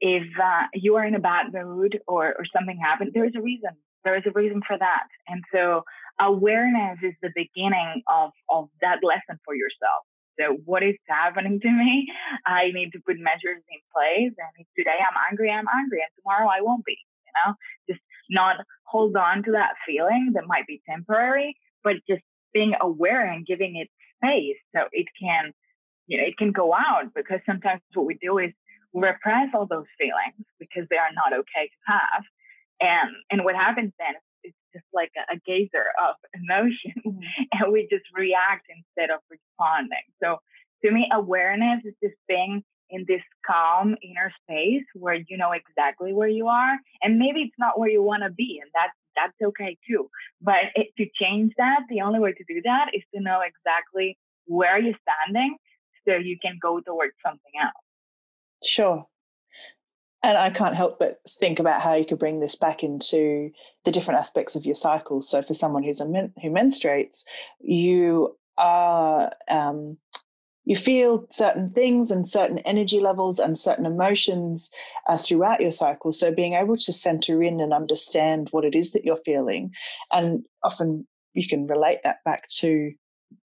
if 0.00 0.26
uh, 0.38 0.64
you 0.74 0.96
are 0.96 1.04
in 1.04 1.14
a 1.14 1.20
bad 1.20 1.52
mood 1.52 2.00
or 2.06 2.34
or 2.34 2.44
something 2.54 2.76
happened, 2.76 3.12
there 3.14 3.24
is 3.24 3.34
a 3.34 3.40
reason. 3.40 3.70
There 4.04 4.16
is 4.16 4.22
a 4.26 4.32
reason 4.32 4.62
for 4.66 4.76
that. 4.78 5.06
And 5.28 5.42
so 5.52 5.82
awareness 6.20 6.98
is 7.02 7.14
the 7.22 7.32
beginning 7.34 8.02
of 8.10 8.30
of 8.48 8.68
that 8.80 8.98
lesson 9.02 9.38
for 9.44 9.54
yourself. 9.54 10.04
So 10.40 10.56
what 10.64 10.82
is 10.82 10.96
happening 11.08 11.60
to 11.60 11.70
me? 11.70 12.08
I 12.46 12.70
need 12.72 12.90
to 12.92 13.00
put 13.06 13.16
measures 13.18 13.62
in 13.70 13.80
place. 13.92 14.32
And 14.36 14.52
if 14.58 14.66
today 14.76 14.98
I'm 14.98 15.16
angry, 15.30 15.50
I'm 15.50 15.66
angry, 15.74 16.00
and 16.00 16.10
tomorrow 16.18 16.48
I 16.48 16.62
won't 16.62 16.84
be. 16.84 16.98
You 17.26 17.32
know, 17.46 17.54
just 17.88 18.00
not 18.30 18.56
hold 18.84 19.16
on 19.16 19.42
to 19.44 19.52
that 19.52 19.74
feeling 19.86 20.32
that 20.34 20.46
might 20.46 20.66
be 20.66 20.82
temporary, 20.88 21.56
but 21.82 21.96
just 22.08 22.22
being 22.52 22.74
aware 22.80 23.24
and 23.30 23.46
giving 23.46 23.76
it 23.76 23.88
space 24.18 24.58
so 24.74 24.82
it 24.92 25.06
can, 25.20 25.52
you 26.06 26.18
know, 26.18 26.24
it 26.24 26.36
can 26.36 26.52
go 26.52 26.74
out 26.74 27.14
because 27.14 27.40
sometimes 27.46 27.80
what 27.94 28.06
we 28.06 28.18
do 28.20 28.38
is 28.38 28.52
repress 28.92 29.48
all 29.54 29.66
those 29.66 29.86
feelings 29.98 30.46
because 30.58 30.86
they 30.90 30.96
are 30.96 31.12
not 31.14 31.32
okay 31.32 31.66
to 31.68 31.92
have. 31.92 32.22
And, 32.82 33.10
and 33.30 33.44
what 33.44 33.54
happens 33.54 33.92
then 33.98 34.14
is 34.44 34.52
just 34.74 34.86
like 34.92 35.12
a, 35.16 35.34
a 35.34 35.38
geyser 35.46 35.86
of 36.02 36.16
emotion 36.34 36.98
mm-hmm. 37.06 37.42
and 37.52 37.72
we 37.72 37.86
just 37.90 38.04
react 38.14 38.66
instead 38.68 39.14
of 39.14 39.20
responding. 39.30 40.04
So 40.22 40.38
to 40.84 40.90
me, 40.90 41.08
awareness 41.12 41.84
is 41.84 41.94
just 42.02 42.16
being 42.28 42.64
in 42.92 43.04
this 43.08 43.22
calm 43.44 43.96
inner 44.02 44.30
space 44.42 44.84
where 44.94 45.14
you 45.14 45.36
know 45.36 45.50
exactly 45.52 46.12
where 46.12 46.28
you 46.28 46.46
are 46.46 46.76
and 47.02 47.18
maybe 47.18 47.40
it's 47.40 47.58
not 47.58 47.78
where 47.78 47.88
you 47.88 48.02
want 48.02 48.22
to 48.22 48.30
be 48.30 48.60
and 48.62 48.70
that's 48.74 48.92
that's 49.16 49.48
okay 49.48 49.76
too 49.88 50.08
but 50.42 50.64
it, 50.74 50.88
to 50.98 51.06
change 51.20 51.52
that 51.56 51.80
the 51.88 52.02
only 52.02 52.20
way 52.20 52.32
to 52.32 52.44
do 52.46 52.60
that 52.62 52.90
is 52.92 53.02
to 53.14 53.20
know 53.20 53.40
exactly 53.40 54.18
where 54.44 54.78
you're 54.78 54.94
standing 55.02 55.56
so 56.06 56.14
you 56.14 56.36
can 56.40 56.58
go 56.60 56.80
towards 56.80 57.14
something 57.24 57.52
else 57.60 57.72
sure 58.62 59.06
and 60.22 60.38
I 60.38 60.50
can't 60.50 60.76
help 60.76 60.98
but 60.98 61.20
think 61.40 61.58
about 61.58 61.82
how 61.82 61.94
you 61.94 62.04
could 62.04 62.18
bring 62.18 62.40
this 62.40 62.54
back 62.54 62.82
into 62.82 63.50
the 63.84 63.90
different 63.90 64.20
aspects 64.20 64.54
of 64.54 64.64
your 64.64 64.74
cycle. 64.74 65.20
So, 65.20 65.42
for 65.42 65.54
someone 65.54 65.82
who's 65.82 66.00
a 66.00 66.06
men- 66.06 66.32
who 66.40 66.50
menstruates, 66.50 67.24
you 67.60 68.36
are 68.56 69.32
um, 69.48 69.98
you 70.64 70.76
feel 70.76 71.26
certain 71.30 71.70
things 71.70 72.10
and 72.10 72.28
certain 72.28 72.58
energy 72.58 73.00
levels 73.00 73.38
and 73.38 73.58
certain 73.58 73.84
emotions 73.86 74.70
uh, 75.08 75.16
throughout 75.16 75.60
your 75.60 75.72
cycle. 75.72 76.12
So 76.12 76.32
being 76.32 76.54
able 76.54 76.76
to 76.76 76.92
center 76.92 77.42
in 77.42 77.60
and 77.60 77.72
understand 77.72 78.48
what 78.52 78.64
it 78.64 78.74
is 78.76 78.92
that 78.92 79.04
you're 79.04 79.16
feeling, 79.16 79.72
and 80.12 80.44
often 80.62 81.06
you 81.34 81.48
can 81.48 81.66
relate 81.66 81.98
that 82.04 82.18
back 82.24 82.48
to 82.60 82.92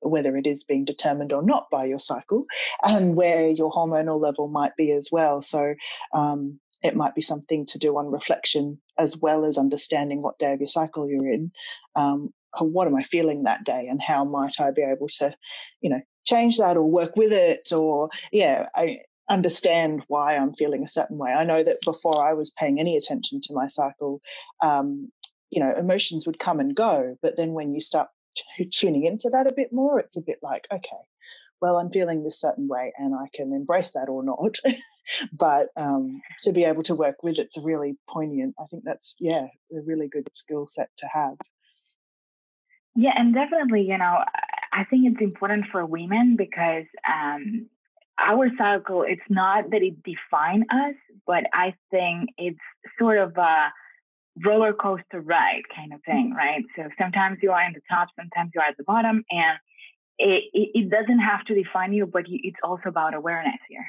whether 0.02 0.36
it 0.36 0.46
is 0.46 0.66
being 0.66 0.84
determined 0.84 1.32
or 1.32 1.42
not 1.42 1.68
by 1.72 1.86
your 1.86 2.00
cycle, 2.00 2.46
and 2.84 3.16
where 3.16 3.48
your 3.48 3.72
hormonal 3.72 4.20
level 4.20 4.48
might 4.48 4.76
be 4.76 4.92
as 4.92 5.10
well. 5.12 5.42
So 5.42 5.74
um, 6.14 6.60
it 6.84 6.96
might 6.96 7.16
be 7.16 7.22
something 7.22 7.66
to 7.68 7.78
do 7.78 7.98
on 7.98 8.12
reflection 8.12 8.80
as 8.98 9.18
well 9.18 9.46
as 9.46 9.58
understanding 9.58 10.22
what 10.22 10.40
day 10.40 10.54
of 10.54 10.60
your 10.60 10.68
cycle 10.68 11.10
you're 11.10 11.32
in. 11.32 11.52
Um, 11.96 12.34
what 12.60 12.88
am 12.88 12.96
I 12.96 13.04
feeling 13.04 13.44
that 13.44 13.64
day, 13.66 13.88
and 13.88 14.02
how 14.02 14.24
might 14.24 14.60
I 14.60 14.72
be 14.72 14.82
able 14.82 15.10
to, 15.20 15.36
you 15.82 15.90
know, 15.90 16.02
change 16.28 16.58
that 16.58 16.78
or 16.78 16.84
work 16.84 17.16
with 17.16 17.32
it 17.32 17.72
or 17.72 18.10
yeah 18.32 18.68
i 18.76 19.00
understand 19.30 20.04
why 20.08 20.36
i'm 20.36 20.54
feeling 20.54 20.84
a 20.84 20.88
certain 20.88 21.18
way 21.18 21.32
i 21.32 21.44
know 21.44 21.64
that 21.64 21.78
before 21.86 22.24
i 22.24 22.34
was 22.34 22.52
paying 22.52 22.80
any 22.80 22.98
attention 22.98 23.40
to 23.42 23.54
my 23.54 23.68
cycle 23.68 24.22
um, 24.62 25.10
you 25.50 25.64
know 25.64 25.74
emotions 25.78 26.28
would 26.28 26.38
come 26.38 26.60
and 26.60 26.76
go 26.76 27.16
but 27.22 27.38
then 27.38 27.54
when 27.54 27.74
you 27.74 27.80
start 27.80 28.10
tuning 28.72 29.06
into 29.06 29.30
that 29.30 29.50
a 29.50 29.56
bit 29.56 29.72
more 29.72 30.00
it's 30.00 30.18
a 30.18 30.22
bit 30.22 30.40
like 30.44 30.68
okay 30.72 31.04
well 31.62 31.78
i'm 31.78 31.90
feeling 31.90 32.24
this 32.24 32.40
certain 32.40 32.68
way 32.68 32.94
and 32.98 33.16
i 33.16 33.28
can 33.34 33.54
embrace 33.54 33.92
that 33.92 34.10
or 34.10 34.24
not 34.24 34.58
but 35.32 35.70
um, 35.78 36.22
to 36.40 36.52
be 36.52 36.64
able 36.64 36.84
to 36.84 36.96
work 36.96 37.24
with 37.24 37.40
it's 37.40 37.58
really 37.58 37.98
poignant 38.10 38.56
i 38.60 38.66
think 38.66 38.84
that's 38.86 39.16
yeah 39.20 39.48
a 39.72 39.82
really 39.86 40.08
good 40.08 40.28
skill 40.34 40.68
set 40.68 40.90
to 40.98 41.08
have 41.08 41.38
yeah 42.96 43.12
and 43.16 43.34
definitely 43.34 43.82
you 43.82 43.98
know 43.98 44.24
I 44.78 44.84
think 44.84 45.12
it's 45.12 45.22
important 45.22 45.66
for 45.72 45.84
women 45.86 46.36
because 46.36 46.86
um, 47.08 47.68
our 48.20 48.50
cycle, 48.60 49.02
it's 49.02 49.28
not 49.28 49.72
that 49.72 49.82
it 49.82 50.04
defines 50.04 50.66
us, 50.70 50.96
but 51.26 51.46
I 51.52 51.74
think 51.90 52.30
it's 52.38 52.60
sort 53.00 53.18
of 53.18 53.36
a 53.38 53.72
roller 54.46 54.74
coaster 54.74 55.20
ride 55.20 55.64
kind 55.76 55.94
of 55.94 56.02
thing, 56.04 56.34
right? 56.38 56.64
So 56.76 56.90
sometimes 57.00 57.40
you 57.42 57.52
are 57.52 57.64
in 57.64 57.74
the 57.74 57.82
top, 57.90 58.10
sometimes 58.16 58.52
you 58.54 58.62
are 58.62 58.68
at 58.68 58.78
the 58.78 58.84
bottom, 58.84 59.24
and 59.32 59.58
it, 60.20 60.44
it, 60.54 60.70
it 60.76 60.90
doesn't 60.92 61.20
have 61.20 61.44
to 61.46 61.56
define 61.56 61.92
you, 61.92 62.06
but 62.06 62.28
you, 62.28 62.40
it's 62.44 62.60
also 62.64 62.90
about 62.90 63.16
awareness 63.16 63.60
here. 63.68 63.86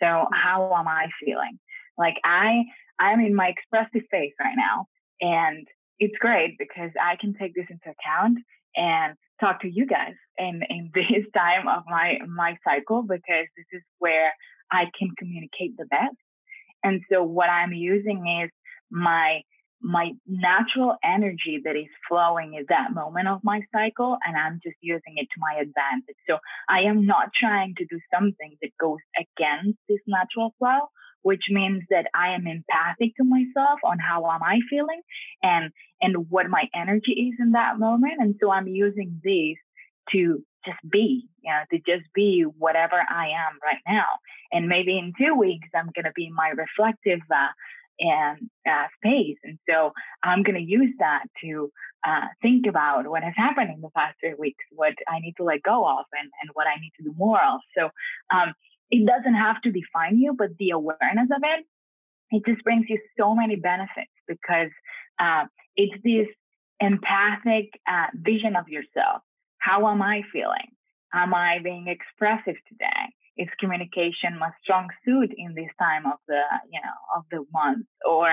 So 0.00 0.26
how 0.32 0.72
am 0.76 0.88
I 0.88 1.08
feeling? 1.24 1.58
Like 1.96 2.16
I, 2.24 2.64
I'm 2.98 3.20
in 3.20 3.34
my 3.34 3.48
expressive 3.48 4.06
phase 4.10 4.32
right 4.40 4.56
now, 4.56 4.86
and 5.20 5.66
it's 5.98 6.16
great 6.18 6.56
because 6.58 6.90
I 7.00 7.16
can 7.20 7.34
take 7.34 7.54
this 7.54 7.66
into 7.70 7.90
account 7.90 8.38
and 8.76 9.14
talk 9.40 9.60
to 9.62 9.68
you 9.68 9.86
guys 9.86 10.14
in, 10.36 10.62
in 10.68 10.90
this 10.94 11.24
time 11.34 11.68
of 11.68 11.82
my, 11.86 12.18
my 12.26 12.56
cycle 12.64 13.02
because 13.02 13.46
this 13.56 13.66
is 13.72 13.82
where 13.98 14.32
I 14.70 14.84
can 14.98 15.10
communicate 15.18 15.76
the 15.76 15.86
best. 15.86 16.16
And 16.84 17.00
so 17.10 17.22
what 17.22 17.48
I'm 17.48 17.72
using 17.72 18.42
is 18.44 18.50
my, 18.90 19.42
my 19.80 20.12
natural 20.26 20.96
energy 21.04 21.60
that 21.64 21.76
is 21.76 21.86
flowing 22.08 22.54
is 22.58 22.66
that 22.68 22.92
moment 22.92 23.28
of 23.28 23.40
my 23.44 23.60
cycle 23.72 24.16
and 24.26 24.36
I'm 24.36 24.60
just 24.62 24.76
using 24.80 25.14
it 25.16 25.28
to 25.34 25.38
my 25.38 25.54
advantage. 25.60 26.16
So 26.28 26.38
I 26.68 26.80
am 26.80 27.06
not 27.06 27.28
trying 27.38 27.74
to 27.76 27.84
do 27.84 27.98
something 28.12 28.56
that 28.60 28.70
goes 28.80 28.98
against 29.16 29.78
this 29.88 30.00
natural 30.06 30.54
flow, 30.58 30.88
which 31.22 31.44
means 31.50 31.82
that 31.90 32.06
I 32.14 32.30
am 32.34 32.46
empathic 32.46 33.16
to 33.16 33.24
myself 33.24 33.78
on 33.84 33.98
how 33.98 34.28
am 34.30 34.42
I 34.42 34.58
feeling 34.68 35.02
and 35.42 35.70
and 36.00 36.28
what 36.28 36.48
my 36.48 36.68
energy 36.74 37.12
is 37.12 37.34
in 37.38 37.52
that 37.52 37.78
moment. 37.78 38.14
And 38.18 38.34
so 38.40 38.50
I'm 38.50 38.68
using 38.68 39.20
this 39.22 39.56
to 40.12 40.42
just 40.64 40.78
be, 40.90 41.28
you 41.42 41.50
know, 41.50 41.62
to 41.70 41.78
just 41.78 42.12
be 42.14 42.44
whatever 42.58 42.96
I 42.96 43.28
am 43.28 43.58
right 43.62 43.82
now. 43.86 44.06
And 44.52 44.68
maybe 44.68 44.98
in 44.98 45.12
two 45.18 45.34
weeks, 45.34 45.68
I'm 45.74 45.90
going 45.94 46.04
to 46.04 46.12
be 46.14 46.30
my 46.30 46.50
reflective 46.50 47.20
uh, 47.30 47.48
and 48.00 48.50
uh, 48.68 48.86
space. 48.96 49.36
And 49.44 49.58
so 49.68 49.92
I'm 50.22 50.42
going 50.42 50.56
to 50.56 50.62
use 50.62 50.94
that 50.98 51.24
to 51.42 51.70
uh, 52.06 52.26
think 52.42 52.66
about 52.66 53.08
what 53.08 53.22
has 53.22 53.34
happened 53.36 53.70
in 53.74 53.80
the 53.80 53.90
past 53.96 54.16
three 54.20 54.34
weeks, 54.38 54.64
what 54.70 54.94
I 55.08 55.18
need 55.20 55.34
to 55.38 55.44
let 55.44 55.62
go 55.62 55.86
of, 55.86 56.04
and, 56.12 56.30
and 56.40 56.50
what 56.54 56.66
I 56.66 56.80
need 56.80 56.92
to 56.98 57.04
do 57.04 57.14
more 57.16 57.40
of. 57.42 57.60
So 57.76 57.90
um, 58.34 58.54
it 58.90 59.06
doesn't 59.06 59.34
have 59.34 59.60
to 59.62 59.72
define 59.72 60.18
you, 60.18 60.34
but 60.36 60.56
the 60.58 60.70
awareness 60.70 61.28
of 61.34 61.42
it, 61.42 61.66
it 62.30 62.42
just 62.46 62.62
brings 62.62 62.86
you 62.88 62.98
so 63.18 63.34
many 63.34 63.56
benefits 63.56 64.12
because 64.26 64.70
uh, 65.18 65.44
it's 65.76 66.00
this 66.04 66.28
empathic 66.80 67.80
uh, 67.88 68.06
vision 68.14 68.54
of 68.56 68.68
yourself. 68.68 69.22
How 69.58 69.88
am 69.88 70.02
I 70.02 70.22
feeling? 70.32 70.70
Am 71.12 71.34
I 71.34 71.58
being 71.62 71.88
expressive 71.88 72.56
today? 72.68 73.14
Is 73.38 73.48
communication 73.60 74.38
my 74.38 74.50
strong 74.62 74.88
suit 75.04 75.30
in 75.36 75.54
this 75.54 75.70
time 75.78 76.06
of 76.06 76.18
the, 76.26 76.42
you 76.70 76.80
know, 76.80 76.98
of 77.16 77.24
the 77.30 77.44
month? 77.52 77.86
Or 78.04 78.28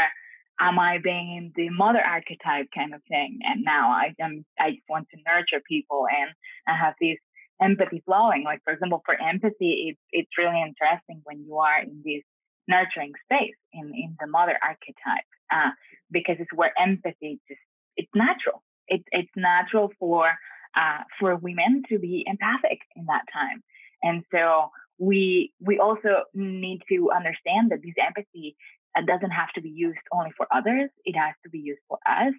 am 0.59 0.79
I 0.79 0.97
being 0.97 1.35
in 1.38 1.51
the 1.55 1.69
mother 1.69 2.01
archetype 2.01 2.67
kind 2.74 2.93
of 2.93 3.01
thing? 3.07 3.39
And 3.43 3.63
now 3.63 3.91
I 3.91 4.13
am, 4.19 4.45
I 4.59 4.79
want 4.89 5.07
to 5.12 5.17
nurture 5.27 5.62
people 5.67 6.05
and 6.09 6.31
I 6.67 6.77
have 6.77 6.95
this 7.00 7.17
empathy 7.62 8.01
flowing. 8.05 8.43
Like 8.43 8.62
for 8.63 8.74
example, 8.74 9.01
for 9.05 9.15
empathy, 9.21 9.89
it's 9.89 10.01
it's 10.12 10.38
really 10.38 10.62
interesting 10.62 11.21
when 11.24 11.43
you 11.45 11.57
are 11.57 11.81
in 11.81 12.01
this 12.03 12.24
nurturing 12.67 13.13
space 13.25 13.55
in, 13.74 13.91
in 13.93 14.15
the 14.19 14.27
mother 14.27 14.57
archetype 14.62 15.29
uh, 15.53 15.71
because 16.12 16.38
it's 16.39 16.53
where 16.53 16.74
empathy 16.79 17.39
just 17.47 17.62
it's 17.95 18.12
natural. 18.15 18.63
It's 18.88 19.05
it's 19.12 19.31
natural 19.35 19.91
for 20.00 20.27
uh, 20.75 21.03
for 21.19 21.35
women 21.35 21.83
to 21.89 22.00
be 22.00 22.24
empathic 22.27 22.79
in 22.95 23.05
that 23.05 23.24
time, 23.33 23.63
and 24.03 24.24
so 24.31 24.69
we 24.97 25.51
we 25.59 25.79
also 25.79 26.23
need 26.33 26.81
to 26.89 27.11
understand 27.11 27.71
that 27.71 27.81
this 27.83 27.95
empathy 27.99 28.55
uh, 28.97 29.01
doesn't 29.05 29.31
have 29.31 29.51
to 29.55 29.61
be 29.61 29.69
used 29.69 29.99
only 30.11 30.31
for 30.37 30.47
others; 30.53 30.89
it 31.03 31.15
has 31.17 31.33
to 31.43 31.49
be 31.49 31.59
used 31.59 31.81
for 31.87 31.97
us. 32.07 32.33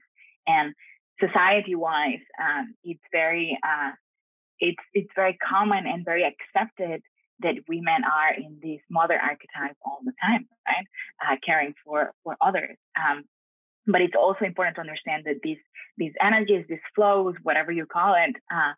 And 0.46 0.74
society-wise, 1.20 2.24
um, 2.40 2.74
it's 2.84 3.02
very 3.12 3.58
uh, 3.62 3.90
it's 4.60 4.82
it's 4.94 5.10
very 5.14 5.36
common 5.36 5.86
and 5.86 6.04
very 6.04 6.24
accepted 6.24 7.02
that 7.40 7.54
women 7.68 8.02
are 8.04 8.32
in 8.34 8.58
this 8.62 8.80
mother 8.90 9.18
archetype 9.20 9.76
all 9.84 10.00
the 10.04 10.12
time, 10.22 10.48
right? 10.66 10.86
Uh, 11.24 11.36
caring 11.44 11.74
for 11.84 12.12
for 12.24 12.36
others. 12.40 12.76
Um, 12.96 13.24
but 13.86 14.00
it's 14.00 14.16
also 14.18 14.44
important 14.44 14.76
to 14.76 14.80
understand 14.80 15.24
that 15.26 15.40
these 15.42 15.58
these 15.96 16.12
energies, 16.22 16.64
these 16.68 16.78
flows, 16.94 17.34
whatever 17.42 17.72
you 17.72 17.86
call 17.86 18.14
it, 18.14 18.36
uh, 18.52 18.72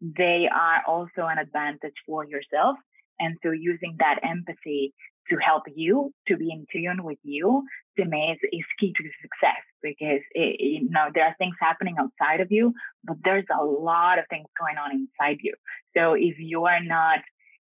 they 0.00 0.48
are 0.52 0.82
also 0.86 1.26
an 1.26 1.38
advantage 1.38 1.94
for 2.06 2.24
yourself. 2.24 2.76
And 3.18 3.36
so 3.42 3.50
using 3.50 3.96
that 3.98 4.20
empathy 4.22 4.92
to 5.30 5.36
help 5.36 5.62
you 5.74 6.12
to 6.28 6.36
be 6.36 6.50
in 6.50 6.66
tune 6.72 7.02
with 7.02 7.18
you 7.22 7.62
to 7.96 8.04
me 8.04 8.32
is, 8.32 8.38
is 8.52 8.64
key 8.78 8.92
to 8.96 9.04
success 9.22 9.62
because 9.82 10.20
it, 10.32 10.60
you 10.60 10.90
know 10.90 11.06
there 11.14 11.24
are 11.24 11.34
things 11.38 11.54
happening 11.60 11.96
outside 11.98 12.40
of 12.40 12.52
you 12.52 12.74
but 13.04 13.16
there's 13.24 13.46
a 13.58 13.64
lot 13.64 14.18
of 14.18 14.26
things 14.28 14.46
going 14.60 14.76
on 14.76 14.92
inside 14.92 15.38
you. 15.40 15.54
So 15.96 16.12
if 16.12 16.38
you 16.38 16.64
are 16.64 16.82
not 16.82 17.20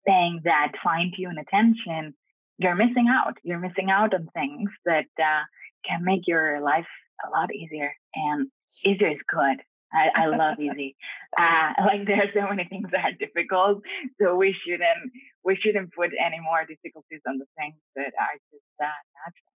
paying 0.06 0.40
that 0.44 0.72
fine-tune 0.82 1.36
attention 1.38 2.14
you're 2.60 2.74
missing 2.74 3.08
out. 3.08 3.38
You're 3.42 3.58
missing 3.58 3.90
out 3.90 4.12
on 4.12 4.28
things 4.34 4.68
that 4.84 5.06
uh, 5.18 5.42
can 5.88 6.04
make 6.04 6.26
your 6.26 6.60
life 6.60 6.86
a 7.26 7.30
lot 7.30 7.54
easier 7.54 7.92
and 8.14 8.48
easier 8.84 9.08
is 9.08 9.18
good 9.28 9.62
I, 9.92 10.08
I 10.14 10.26
love 10.26 10.60
easy. 10.60 10.96
Uh, 11.38 11.72
like 11.86 12.06
there 12.06 12.22
are 12.22 12.32
so 12.34 12.48
many 12.48 12.68
things 12.68 12.88
that 12.92 13.04
are 13.04 13.12
difficult, 13.12 13.82
so 14.20 14.36
we 14.36 14.54
shouldn't 14.64 15.12
we 15.44 15.56
shouldn't 15.56 15.92
put 15.92 16.10
any 16.18 16.40
more 16.40 16.64
difficulties 16.66 17.20
on 17.26 17.38
the 17.38 17.46
things 17.58 17.76
that 17.96 18.12
are 18.18 18.36
just 18.50 18.64
uh, 18.80 19.00
natural. 19.26 19.50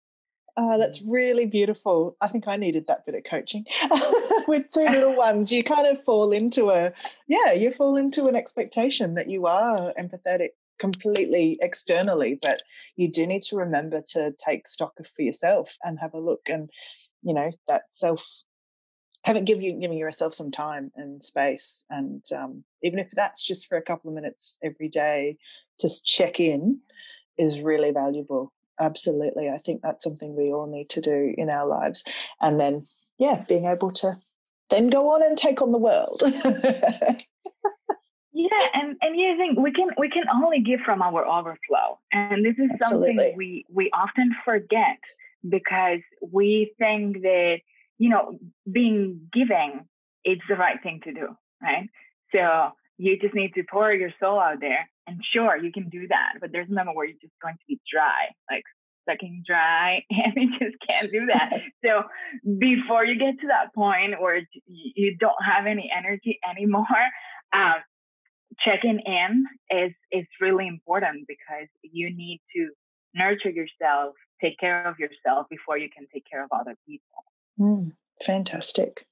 Oh, 0.55 0.79
that's 0.79 1.01
really 1.03 1.47
beautiful. 1.47 2.17
I 2.21 2.29
think 2.29 2.47
I 2.47 2.57
needed 2.57 2.87
that 2.87 3.07
bit 3.07 3.15
of 3.15 3.25
coaching. 3.25 3.65
With 4.49 4.71
two 4.71 4.85
little 4.87 5.17
ones, 5.17 5.51
you 5.51 5.65
kind 5.65 5.87
of 5.87 6.03
fall 6.05 6.31
into 6.31 6.71
a, 6.71 6.93
yeah, 7.27 7.53
you 7.53 7.71
fall 7.71 7.97
into 7.97 8.27
an 8.27 8.37
expectation 8.37 9.15
that 9.15 9.31
you 9.31 9.47
are 9.47 9.95
empathetic 9.99 10.51
completely 10.79 11.59
externally, 11.63 12.39
but 12.41 12.63
you 12.97 13.11
do 13.11 13.27
need 13.27 13.43
to 13.45 13.57
remember 13.57 14.03
to 14.09 14.35
take 14.45 14.69
stock 14.69 14.93
for 15.17 15.23
yourself 15.23 15.75
and 15.83 15.99
have 16.01 16.13
a 16.13 16.21
look 16.21 16.43
and, 16.47 16.69
you 17.23 17.33
know, 17.33 17.51
that 17.67 17.85
self 17.91 18.45
haven't 19.23 19.45
given 19.45 19.63
you 19.63 19.73
giving 19.73 19.99
yourself 19.99 20.35
some 20.35 20.51
time 20.51 20.91
and 20.97 21.23
space 21.23 21.85
and 21.91 22.25
um, 22.37 22.65
even 22.83 22.99
if 22.99 23.11
that's 23.13 23.47
just 23.47 23.69
for 23.69 23.77
a 23.77 23.83
couple 23.83 24.09
of 24.09 24.15
minutes 24.15 24.59
every 24.63 24.89
day 24.89 25.37
to 25.79 25.89
check 26.05 26.41
in 26.41 26.81
is 27.39 27.61
really 27.61 27.91
valuable. 27.91 28.53
Absolutely 28.81 29.49
i 29.49 29.59
think 29.59 29.81
that's 29.83 30.03
something 30.03 30.35
we 30.35 30.53
all 30.53 30.67
need 30.67 30.89
to 30.91 31.01
do 31.01 31.35
in 31.37 31.51
our 31.51 31.67
lives. 31.67 32.05
And 32.41 32.59
then 32.59 32.87
yeah 33.19 33.45
being 33.49 33.67
able 33.67 33.91
to 33.93 34.17
then 34.71 34.89
go 34.89 35.11
on 35.11 35.23
and 35.23 35.37
take 35.37 35.61
on 35.61 35.73
the 35.73 35.79
world. 35.79 36.23
Yeah 38.33 38.49
and 38.75 38.97
and 39.03 39.19
you 39.19 39.37
think 39.37 39.59
we 39.59 39.73
can 39.73 39.89
we 39.99 40.09
can 40.09 40.25
only 40.35 40.61
give 40.61 40.81
from 40.81 41.03
our 41.03 41.27
overflow 41.27 41.99
and 42.13 42.45
this 42.45 42.59
is 42.59 42.71
absolutely. 42.81 43.09
something 43.09 43.37
we 43.37 43.67
we 43.71 43.91
often 43.93 44.35
forget 44.45 44.99
because 45.47 46.01
we 46.23 46.73
think 46.79 47.21
that 47.23 47.59
you 48.03 48.09
know, 48.09 48.37
being 48.71 49.29
giving, 49.33 49.87
it's 50.25 50.43
the 50.49 50.57
right 50.57 50.83
thing 50.83 51.01
to 51.05 51.13
do, 51.13 51.29
right? 51.63 51.89
So 52.35 52.73
you 52.99 53.17
just 53.17 53.33
need 53.33 53.55
to 53.55 53.63
pour 53.71 53.93
your 53.93 54.11
soul 54.19 54.41
out 54.41 54.59
there. 54.61 54.91
And 55.07 55.21
sure, 55.33 55.57
you 55.57 55.71
can 55.71 55.89
do 55.89 56.09
that, 56.09 56.33
but 56.41 56.51
there's 56.51 56.69
a 56.69 56.73
moment 56.73 56.97
where 56.97 57.07
you're 57.07 57.23
just 57.23 57.39
going 57.41 57.55
to 57.55 57.65
be 57.69 57.81
dry, 57.89 58.27
like 58.51 58.65
sucking 59.09 59.45
dry, 59.47 60.03
and 60.11 60.33
you 60.35 60.51
just 60.59 60.77
can't 60.85 61.13
do 61.13 61.27
that. 61.27 61.61
so 61.85 62.03
before 62.59 63.05
you 63.05 63.17
get 63.21 63.41
to 63.41 63.47
that 63.47 63.73
point 63.73 64.21
where 64.21 64.43
you 64.67 65.17
don't 65.17 65.45
have 65.45 65.67
any 65.67 65.89
energy 65.97 66.41
anymore, 66.49 67.05
um, 67.53 67.77
checking 68.67 68.99
in 69.07 69.45
is 69.71 69.93
is 70.11 70.27
really 70.41 70.67
important 70.67 71.29
because 71.29 71.69
you 71.83 72.13
need 72.13 72.41
to 72.57 72.69
nurture 73.15 73.51
yourself, 73.51 74.17
take 74.41 74.59
care 74.59 74.89
of 74.89 74.99
yourself 74.99 75.47
before 75.49 75.79
you 75.79 75.89
can 75.97 76.09
take 76.13 76.25
care 76.29 76.43
of 76.43 76.51
other 76.53 76.75
people. 76.85 77.23
Mm, 77.59 77.93
fantastic. 78.25 79.07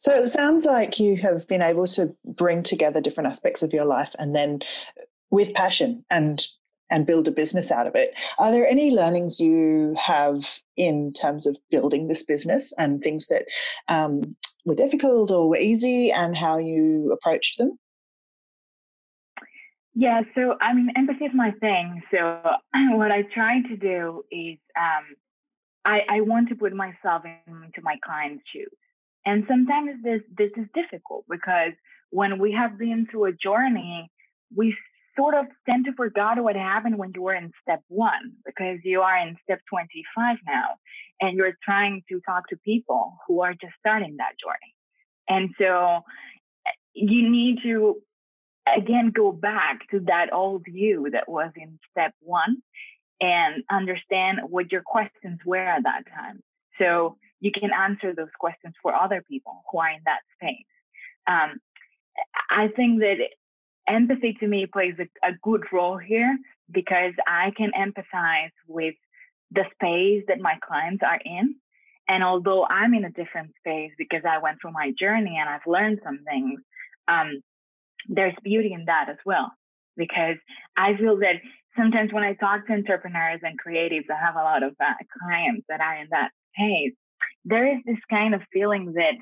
So 0.00 0.12
it 0.12 0.26
sounds 0.28 0.64
like 0.64 0.98
you 0.98 1.16
have 1.18 1.46
been 1.46 1.62
able 1.62 1.86
to 1.88 2.14
bring 2.24 2.62
together 2.62 3.00
different 3.00 3.28
aspects 3.28 3.62
of 3.62 3.72
your 3.72 3.84
life 3.84 4.14
and 4.18 4.34
then 4.34 4.60
with 5.30 5.54
passion 5.54 6.04
and 6.10 6.46
and 6.90 7.06
build 7.06 7.26
a 7.26 7.32
business 7.32 7.70
out 7.70 7.86
of 7.86 7.94
it. 7.94 8.12
Are 8.38 8.52
there 8.52 8.66
any 8.66 8.90
learnings 8.90 9.40
you 9.40 9.96
have 9.98 10.60
in 10.76 11.12
terms 11.12 11.46
of 11.46 11.56
building 11.70 12.08
this 12.08 12.22
business 12.22 12.72
and 12.78 13.02
things 13.02 13.26
that 13.28 13.46
um, 13.88 14.36
were 14.64 14.74
difficult 14.74 15.30
or 15.30 15.48
were 15.48 15.56
easy 15.56 16.12
and 16.12 16.36
how 16.36 16.58
you 16.58 17.10
approached 17.10 17.58
them? 17.58 17.78
Yeah, 19.94 20.22
so 20.34 20.56
I 20.60 20.74
mean, 20.74 20.90
empathy 20.96 21.24
is 21.24 21.32
my 21.34 21.52
thing. 21.52 22.02
So 22.10 22.40
what 22.92 23.10
I 23.10 23.22
try 23.22 23.62
to 23.62 23.76
do 23.76 24.22
is 24.30 24.58
um, 24.78 25.16
I, 25.84 26.00
I 26.08 26.20
want 26.20 26.48
to 26.48 26.54
put 26.54 26.72
myself 26.72 27.22
into 27.46 27.82
my 27.82 27.96
client's 28.04 28.44
shoes. 28.52 28.70
And 29.26 29.44
sometimes 29.48 30.02
this 30.02 30.20
this 30.36 30.50
is 30.56 30.66
difficult 30.74 31.24
because 31.28 31.72
when 32.10 32.38
we 32.38 32.52
have 32.52 32.78
been 32.78 33.06
through 33.10 33.26
a 33.26 33.32
journey, 33.32 34.10
we 34.54 34.76
sort 35.16 35.34
of 35.34 35.46
tend 35.68 35.84
to 35.86 35.92
forget 35.92 36.42
what 36.42 36.56
happened 36.56 36.98
when 36.98 37.12
you 37.14 37.22
were 37.22 37.34
in 37.34 37.52
step 37.62 37.80
one 37.88 38.32
because 38.44 38.78
you 38.84 39.00
are 39.00 39.16
in 39.16 39.36
step 39.42 39.60
25 39.70 40.36
now 40.46 40.76
and 41.20 41.36
you're 41.36 41.56
trying 41.62 42.02
to 42.08 42.20
talk 42.26 42.48
to 42.48 42.56
people 42.64 43.16
who 43.26 43.40
are 43.42 43.52
just 43.52 43.72
starting 43.78 44.16
that 44.18 44.32
journey. 44.42 44.74
And 45.28 45.50
so 45.58 46.00
eh, 46.66 46.70
you 46.94 47.30
need 47.30 47.60
to 47.62 48.02
again 48.76 49.12
go 49.14 49.32
back 49.32 49.80
to 49.90 50.00
that 50.00 50.32
old 50.32 50.64
you 50.66 51.08
that 51.12 51.28
was 51.28 51.50
in 51.56 51.78
step 51.90 52.12
one 52.20 52.56
and 53.20 53.62
understand 53.70 54.40
what 54.48 54.72
your 54.72 54.82
questions 54.82 55.38
were 55.44 55.56
at 55.58 55.84
that 55.84 56.02
time. 56.14 56.40
So 56.78 57.16
you 57.40 57.50
can 57.52 57.70
answer 57.72 58.14
those 58.14 58.34
questions 58.38 58.74
for 58.82 58.94
other 58.94 59.22
people 59.28 59.62
who 59.70 59.78
are 59.78 59.90
in 59.90 60.00
that 60.04 60.20
space. 60.34 60.66
Um, 61.26 61.58
I 62.50 62.68
think 62.68 63.00
that 63.00 63.16
empathy 63.88 64.36
to 64.40 64.46
me 64.46 64.66
plays 64.66 64.94
a, 64.98 65.28
a 65.28 65.32
good 65.42 65.64
role 65.72 65.98
here 65.98 66.36
because 66.70 67.12
I 67.26 67.52
can 67.56 67.70
empathize 67.78 68.52
with 68.66 68.94
the 69.50 69.64
space 69.74 70.24
that 70.28 70.40
my 70.40 70.56
clients 70.66 71.02
are 71.06 71.20
in. 71.24 71.56
And 72.08 72.22
although 72.22 72.66
I'm 72.66 72.94
in 72.94 73.04
a 73.04 73.10
different 73.10 73.52
space 73.58 73.92
because 73.96 74.22
I 74.28 74.38
went 74.38 74.58
through 74.60 74.72
my 74.72 74.92
journey 74.98 75.38
and 75.40 75.48
I've 75.48 75.66
learned 75.66 76.00
some 76.04 76.20
things, 76.24 76.60
um, 77.08 77.40
there's 78.08 78.34
beauty 78.42 78.72
in 78.72 78.84
that 78.86 79.08
as 79.08 79.16
well. 79.24 79.52
Because 79.96 80.36
I 80.76 80.96
feel 80.96 81.18
that 81.18 81.36
sometimes 81.76 82.12
when 82.12 82.24
I 82.24 82.34
talk 82.34 82.66
to 82.66 82.72
entrepreneurs 82.72 83.40
and 83.42 83.58
creatives, 83.58 84.10
I 84.10 84.24
have 84.24 84.36
a 84.36 84.42
lot 84.42 84.62
of 84.62 84.72
uh, 84.80 84.94
clients 85.20 85.66
that 85.68 85.80
are 85.80 85.96
in 85.96 86.08
that 86.10 86.30
space. 86.54 86.94
There 87.44 87.66
is 87.66 87.82
this 87.86 87.98
kind 88.10 88.34
of 88.34 88.40
feeling 88.52 88.92
that, 88.94 89.14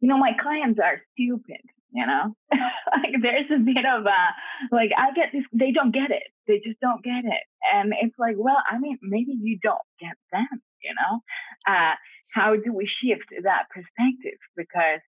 you 0.00 0.08
know, 0.08 0.18
my 0.18 0.32
clients 0.40 0.80
are 0.82 1.00
stupid, 1.12 1.62
you 1.92 2.06
know, 2.06 2.34
like 2.52 3.14
there's 3.22 3.50
a 3.54 3.58
bit 3.58 3.84
of 3.84 4.04
a, 4.04 4.08
uh, 4.08 4.32
like, 4.72 4.90
I 4.96 5.12
get 5.14 5.30
this, 5.32 5.44
they 5.52 5.72
don't 5.72 5.92
get 5.92 6.10
it. 6.10 6.28
They 6.46 6.60
just 6.64 6.80
don't 6.80 7.02
get 7.04 7.24
it. 7.24 7.44
And 7.74 7.92
it's 8.00 8.18
like, 8.18 8.36
well, 8.38 8.58
I 8.70 8.78
mean, 8.78 8.98
maybe 9.02 9.32
you 9.40 9.58
don't 9.62 9.78
get 10.00 10.16
them, 10.32 10.62
you 10.82 10.94
know? 10.94 11.20
Uh, 11.66 11.94
how 12.30 12.54
do 12.56 12.72
we 12.72 12.88
shift 13.02 13.30
that 13.42 13.64
perspective? 13.70 14.38
Because 14.56 15.00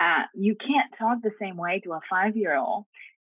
uh, 0.00 0.24
you 0.34 0.54
can't 0.54 0.92
talk 0.98 1.18
the 1.22 1.34
same 1.40 1.56
way 1.56 1.80
to 1.84 1.92
a 1.92 2.00
five 2.10 2.36
year 2.36 2.56
old 2.56 2.84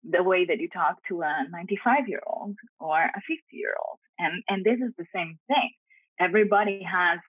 the 0.04 0.22
way 0.22 0.44
that 0.44 0.58
you 0.58 0.68
talk 0.68 0.96
to 1.08 1.22
a 1.22 1.44
95 1.50 2.08
year 2.08 2.22
old 2.26 2.56
or 2.80 2.98
a 2.98 3.20
50 3.20 3.42
year 3.52 3.74
old. 3.88 3.98
And, 4.18 4.42
and 4.48 4.64
this 4.64 4.78
is 4.78 4.92
the 4.96 5.06
same 5.14 5.38
thing. 5.48 5.70
Everybody 6.20 6.82
has 6.82 7.20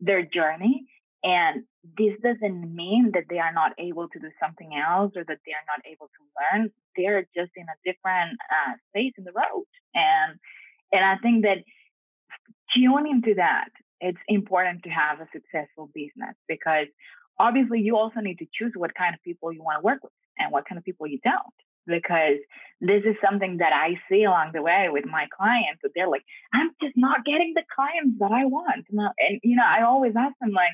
their 0.00 0.24
journey. 0.24 0.86
And 1.22 1.64
this 1.96 2.14
doesn't 2.22 2.74
mean 2.74 3.12
that 3.14 3.24
they 3.30 3.38
are 3.38 3.52
not 3.52 3.72
able 3.78 4.08
to 4.08 4.18
do 4.18 4.28
something 4.42 4.70
else 4.76 5.12
or 5.16 5.24
that 5.24 5.38
they 5.46 5.52
are 5.52 5.66
not 5.66 5.80
able 5.90 6.06
to 6.06 6.22
learn. 6.36 6.70
They're 6.96 7.26
just 7.34 7.52
in 7.56 7.64
a 7.64 7.80
different 7.84 8.38
uh, 8.50 8.74
space 8.90 9.14
in 9.16 9.24
the 9.24 9.32
road. 9.32 9.64
And, 9.94 10.38
and 10.92 11.04
I 11.04 11.16
think 11.22 11.44
that 11.44 11.64
tuning 12.76 13.22
to 13.24 13.34
that, 13.36 13.68
it's 14.00 14.20
important 14.28 14.82
to 14.82 14.90
have 14.90 15.20
a 15.20 15.28
successful 15.32 15.88
business 15.94 16.36
because 16.46 16.88
obviously 17.38 17.80
you 17.80 17.96
also 17.96 18.20
need 18.20 18.38
to 18.38 18.46
choose 18.52 18.72
what 18.76 18.94
kind 18.94 19.14
of 19.14 19.22
people 19.22 19.50
you 19.52 19.62
want 19.62 19.80
to 19.80 19.84
work 19.84 20.02
with 20.02 20.12
and 20.38 20.52
what 20.52 20.68
kind 20.68 20.78
of 20.78 20.84
people 20.84 21.06
you 21.06 21.20
don't 21.24 21.54
because 21.86 22.38
this 22.80 23.02
is 23.04 23.16
something 23.24 23.58
that 23.58 23.72
I 23.72 23.94
see 24.10 24.24
along 24.24 24.50
the 24.52 24.62
way 24.62 24.88
with 24.90 25.06
my 25.06 25.26
clients 25.36 25.80
that 25.82 25.90
they're 25.94 26.08
like, 26.08 26.24
I'm 26.52 26.70
just 26.82 26.96
not 26.96 27.24
getting 27.24 27.52
the 27.54 27.62
clients 27.74 28.18
that 28.18 28.32
I 28.32 28.44
want. 28.44 28.86
And, 28.90 29.00
and 29.00 29.40
you 29.42 29.56
know, 29.56 29.66
I 29.66 29.82
always 29.82 30.12
ask 30.16 30.34
them 30.40 30.52
like, 30.52 30.72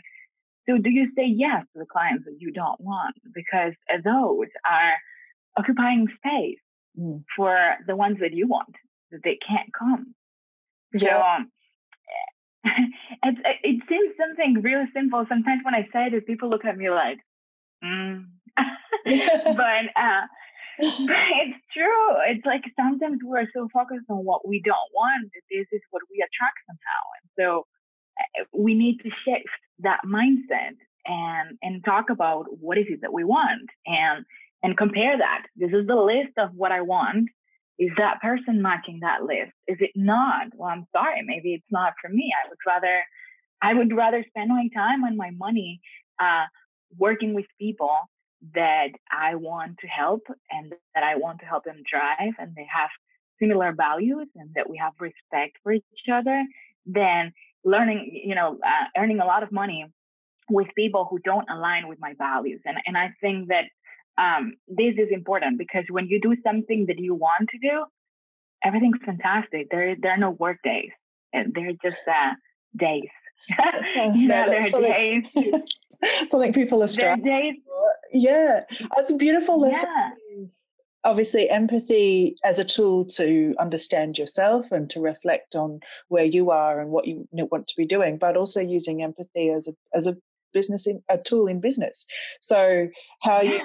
so 0.68 0.78
do 0.78 0.90
you 0.90 1.10
say 1.16 1.26
yes 1.26 1.64
to 1.72 1.78
the 1.78 1.86
clients 1.86 2.24
that 2.24 2.36
you 2.38 2.52
don't 2.52 2.80
want? 2.80 3.16
Because 3.34 3.72
those 4.04 4.48
are 4.68 4.94
occupying 5.56 6.06
space 6.16 6.58
mm. 6.98 7.22
for 7.36 7.76
the 7.86 7.96
ones 7.96 8.18
that 8.20 8.32
you 8.32 8.46
want, 8.46 8.74
that 9.10 9.20
they 9.24 9.38
can't 9.46 9.70
come. 9.76 10.14
Yeah. 10.92 11.08
So 11.08 11.22
um, 11.22 11.50
it, 13.24 13.38
it 13.62 13.82
seems 13.88 14.14
something 14.18 14.62
really 14.62 14.86
simple. 14.94 15.24
Sometimes 15.28 15.62
when 15.64 15.74
I 15.74 15.88
say 15.92 16.14
it, 16.14 16.26
people 16.26 16.50
look 16.50 16.64
at 16.64 16.76
me 16.76 16.90
like, 16.90 17.18
mm. 17.84 18.26
but 19.06 19.84
uh, 19.96 20.26
it's 21.44 21.60
true. 21.76 22.06
It's 22.28 22.44
like 22.46 22.62
sometimes 22.78 23.20
we're 23.22 23.48
so 23.54 23.68
focused 23.72 24.06
on 24.08 24.24
what 24.24 24.46
we 24.48 24.62
don't 24.64 24.90
want 24.94 25.30
that 25.34 25.42
this 25.50 25.66
is 25.72 25.80
what 25.90 26.02
we 26.10 26.16
attract 26.16 26.58
somehow. 26.66 27.02
And 27.20 27.30
so 27.38 27.66
uh, 28.18 28.44
we 28.56 28.74
need 28.74 28.98
to 29.02 29.10
shift 29.24 29.48
that 29.80 30.00
mindset 30.06 30.76
and 31.06 31.58
and 31.62 31.84
talk 31.84 32.10
about 32.10 32.46
what 32.60 32.78
is 32.78 32.86
it 32.88 33.00
that 33.02 33.12
we 33.12 33.24
want 33.24 33.68
and 33.86 34.24
and 34.62 34.76
compare 34.76 35.18
that. 35.18 35.46
This 35.56 35.70
is 35.70 35.86
the 35.86 35.96
list 35.96 36.32
of 36.38 36.50
what 36.54 36.72
I 36.72 36.80
want. 36.80 37.28
Is 37.78 37.90
that 37.96 38.20
person 38.20 38.60
matching 38.60 39.00
that 39.00 39.22
list? 39.22 39.52
Is 39.66 39.78
it 39.80 39.92
not? 39.94 40.48
Well, 40.54 40.68
I'm 40.68 40.86
sorry, 40.92 41.22
maybe 41.24 41.54
it's 41.54 41.70
not 41.70 41.94
for 42.00 42.08
me. 42.08 42.30
I 42.32 42.48
would 42.48 42.58
rather 42.66 43.02
I 43.62 43.74
would 43.74 43.94
rather 43.94 44.24
spend 44.28 44.48
my 44.48 44.68
time 44.74 45.04
and 45.04 45.16
my 45.16 45.30
money 45.36 45.80
uh, 46.18 46.44
working 46.98 47.34
with 47.34 47.46
people 47.58 47.94
that 48.54 48.88
I 49.10 49.34
want 49.34 49.78
to 49.78 49.86
help 49.86 50.22
and 50.50 50.72
that 50.94 51.04
I 51.04 51.16
want 51.16 51.40
to 51.40 51.46
help 51.46 51.64
them 51.64 51.82
drive 51.90 52.34
and 52.38 52.54
they 52.54 52.66
have 52.74 52.90
similar 53.40 53.72
values 53.72 54.28
and 54.36 54.50
that 54.54 54.68
we 54.68 54.78
have 54.78 54.92
respect 55.00 55.58
for 55.62 55.72
each 55.72 56.08
other, 56.12 56.44
then 56.86 57.32
learning, 57.64 58.22
you 58.24 58.34
know, 58.34 58.58
uh, 58.64 59.00
earning 59.00 59.20
a 59.20 59.24
lot 59.24 59.42
of 59.42 59.52
money 59.52 59.86
with 60.48 60.68
people 60.74 61.06
who 61.08 61.18
don't 61.20 61.48
align 61.50 61.88
with 61.88 61.98
my 62.00 62.14
values. 62.18 62.60
And, 62.64 62.76
and 62.86 62.96
I 62.96 63.14
think 63.20 63.48
that 63.48 63.64
um, 64.18 64.54
this 64.68 64.94
is 64.96 65.08
important 65.10 65.58
because 65.58 65.84
when 65.88 66.08
you 66.08 66.20
do 66.20 66.36
something 66.42 66.86
that 66.86 66.98
you 66.98 67.14
want 67.14 67.48
to 67.50 67.58
do, 67.58 67.84
everything's 68.64 68.98
fantastic. 69.04 69.68
There, 69.70 69.96
there 70.00 70.12
are 70.12 70.18
no 70.18 70.30
work 70.30 70.58
days. 70.62 70.90
They're 71.32 71.72
just 71.82 72.02
uh, 72.08 72.34
days. 72.76 73.08
you 74.14 74.28
know, 74.28 74.44
there 74.46 74.62
are 74.62 74.80
days. 74.80 75.24
something 76.30 76.52
people 76.52 76.82
are 76.82 76.88
struggling. 76.88 77.62
Yeah, 78.12 78.64
it's 78.98 79.10
a 79.10 79.16
beautiful 79.16 79.60
lesson. 79.60 79.88
Yeah. 79.94 80.46
Obviously, 81.02 81.48
empathy 81.48 82.36
as 82.44 82.58
a 82.58 82.64
tool 82.64 83.06
to 83.06 83.54
understand 83.58 84.18
yourself 84.18 84.70
and 84.70 84.90
to 84.90 85.00
reflect 85.00 85.56
on 85.56 85.80
where 86.08 86.24
you 86.24 86.50
are 86.50 86.78
and 86.78 86.90
what 86.90 87.06
you 87.06 87.26
want 87.32 87.68
to 87.68 87.76
be 87.76 87.86
doing, 87.86 88.18
but 88.18 88.36
also 88.36 88.60
using 88.60 89.02
empathy 89.02 89.48
as 89.48 89.66
a 89.66 89.72
as 89.94 90.06
a 90.06 90.16
business 90.52 90.86
in, 90.86 91.02
a 91.08 91.16
tool 91.16 91.46
in 91.46 91.60
business. 91.60 92.06
So 92.40 92.88
how 93.22 93.40
yeah. 93.40 93.50
you 93.50 93.60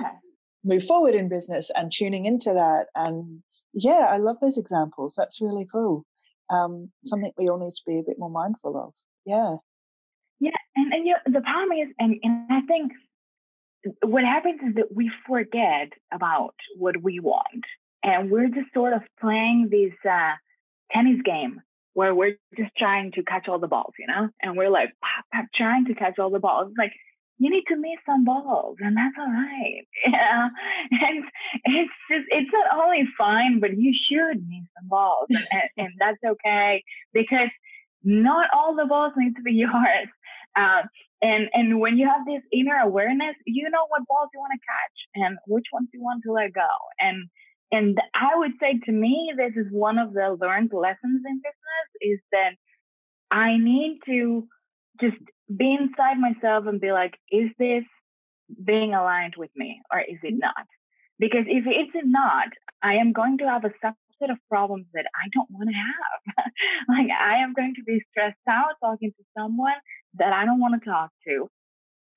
move 0.63 0.85
forward 0.85 1.13
in 1.13 1.27
business 1.27 1.69
and 1.75 1.91
tuning 1.91 2.25
into 2.25 2.53
that 2.53 2.87
and 2.95 3.43
yeah, 3.75 4.07
I 4.09 4.17
love 4.17 4.37
those 4.41 4.57
examples. 4.57 5.15
That's 5.17 5.41
really 5.41 5.67
cool. 5.69 6.05
Um, 6.49 6.91
something 7.05 7.31
we 7.37 7.49
all 7.49 7.59
need 7.59 7.73
to 7.73 7.81
be 7.85 7.99
a 7.99 8.03
bit 8.03 8.17
more 8.17 8.29
mindful 8.29 8.77
of. 8.77 8.93
Yeah. 9.25 9.57
Yeah, 10.39 10.51
and, 10.75 10.93
and 10.93 11.05
you 11.07 11.13
know, 11.13 11.39
the 11.39 11.41
problem 11.41 11.77
is, 11.79 11.93
and, 11.99 12.19
and 12.21 12.47
I 12.49 12.61
think 12.67 12.91
what 14.03 14.23
happens 14.23 14.59
is 14.67 14.75
that 14.75 14.93
we 14.93 15.11
forget 15.27 15.89
about 16.13 16.55
what 16.77 17.01
we 17.01 17.19
want, 17.19 17.63
and 18.03 18.29
we're 18.29 18.47
just 18.47 18.73
sort 18.73 18.93
of 18.93 19.01
playing 19.19 19.69
this 19.71 19.93
uh, 20.09 20.33
tennis 20.91 21.21
game 21.23 21.61
where 21.93 22.13
we're 22.13 22.37
just 22.57 22.71
trying 22.77 23.11
to 23.13 23.23
catch 23.23 23.47
all 23.47 23.59
the 23.59 23.67
balls, 23.67 23.93
you 23.97 24.07
know, 24.07 24.29
and 24.41 24.57
we're 24.57 24.69
like 24.69 24.89
trying 25.55 25.85
to 25.85 25.95
catch 25.95 26.19
all 26.19 26.29
the 26.29 26.39
balls. 26.39 26.71
Like 26.77 26.91
you 27.37 27.49
need 27.49 27.63
to 27.69 27.75
miss 27.75 27.99
some 28.05 28.25
balls, 28.25 28.77
and 28.79 28.95
that's 28.95 29.15
all 29.19 29.31
right. 29.31 29.83
Yeah, 30.07 30.49
and 30.91 31.23
it's 31.65 31.91
just 32.11 32.25
it's 32.29 32.51
not 32.53 32.85
only 32.85 33.05
fine, 33.17 33.59
but 33.59 33.77
you 33.77 33.93
should 33.93 34.37
miss 34.47 34.67
some 34.77 34.87
balls, 34.87 35.27
and, 35.29 35.47
and, 35.51 35.69
and 35.77 35.93
that's 35.99 36.19
okay 36.23 36.83
because 37.13 37.49
not 38.03 38.47
all 38.53 38.75
the 38.75 38.85
balls 38.85 39.13
need 39.17 39.35
to 39.35 39.41
be 39.41 39.53
yours. 39.65 40.07
Uh, 40.55 40.83
and 41.21 41.49
and 41.53 41.79
when 41.79 41.97
you 41.97 42.07
have 42.07 42.25
this 42.25 42.43
inner 42.51 42.77
awareness, 42.83 43.35
you 43.45 43.69
know 43.69 43.85
what 43.89 44.07
balls 44.07 44.29
you 44.33 44.39
want 44.39 44.53
to 44.53 44.65
catch 44.65 45.25
and 45.25 45.37
which 45.47 45.65
ones 45.73 45.89
you 45.93 46.01
want 46.01 46.23
to 46.25 46.31
let 46.31 46.53
go. 46.53 46.67
And 46.99 47.29
and 47.71 47.99
I 48.13 48.37
would 48.37 48.51
say 48.59 48.79
to 48.85 48.91
me, 48.91 49.33
this 49.35 49.53
is 49.55 49.71
one 49.71 49.97
of 49.97 50.13
the 50.13 50.37
learned 50.39 50.71
lessons 50.73 51.23
in 51.25 51.37
business 51.37 51.87
is 52.01 52.19
that 52.31 52.51
I 53.31 53.57
need 53.57 53.99
to 54.05 54.47
just 55.01 55.17
be 55.55 55.73
inside 55.73 56.17
myself 56.19 56.65
and 56.67 56.79
be 56.79 56.91
like, 56.91 57.15
is 57.31 57.49
this 57.59 57.83
being 58.63 58.93
aligned 58.93 59.35
with 59.37 59.49
me 59.55 59.81
or 59.91 59.99
is 59.99 60.19
it 60.23 60.35
not? 60.37 60.67
Because 61.17 61.45
if 61.47 61.65
it's 61.65 62.05
not, 62.05 62.49
I 62.83 62.95
am 62.95 63.13
going 63.13 63.37
to 63.39 63.45
have 63.45 63.65
a 63.65 63.73
subset 63.83 64.31
of 64.31 64.37
problems 64.49 64.85
that 64.93 65.05
I 65.15 65.27
don't 65.33 65.49
want 65.49 65.69
to 65.69 65.75
have. 65.75 66.45
like 66.89 67.07
I 67.11 67.43
am 67.43 67.53
going 67.53 67.73
to 67.75 67.83
be 67.83 68.01
stressed 68.11 68.37
out 68.49 68.75
talking 68.81 69.11
to 69.11 69.23
someone 69.37 69.79
that 70.17 70.33
I 70.33 70.45
don't 70.45 70.59
want 70.59 70.81
to 70.81 70.89
talk 70.89 71.11
to. 71.27 71.49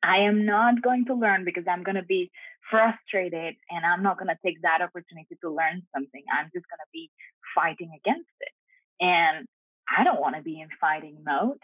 I 0.03 0.19
am 0.19 0.47
not 0.47 0.83
going 0.83 1.07
to 1.07 1.15
learn 1.15 1.45
because 1.45 1.65
I'm 1.69 1.83
going 1.83 1.97
to 1.97 2.05
be 2.05 2.31
frustrated 2.71 3.57
and 3.71 3.85
I'm 3.85 4.03
not 4.03 4.19
going 4.19 4.29
to 4.29 4.39
take 4.45 4.63
that 4.63 4.81
opportunity 4.83 5.37
to 5.43 5.51
learn 5.51 5.83
something. 5.95 6.23
I'm 6.33 6.47
just 6.55 6.67
going 6.69 6.79
to 6.79 6.93
be 6.93 7.11
fighting 7.55 7.91
against 7.97 8.31
it. 8.41 8.53
And 9.01 9.47
I 9.89 10.05
don't 10.05 10.21
want 10.21 10.37
to 10.37 10.43
be 10.43 10.61
in 10.61 10.69
fighting 10.81 11.19
mode. 11.27 11.59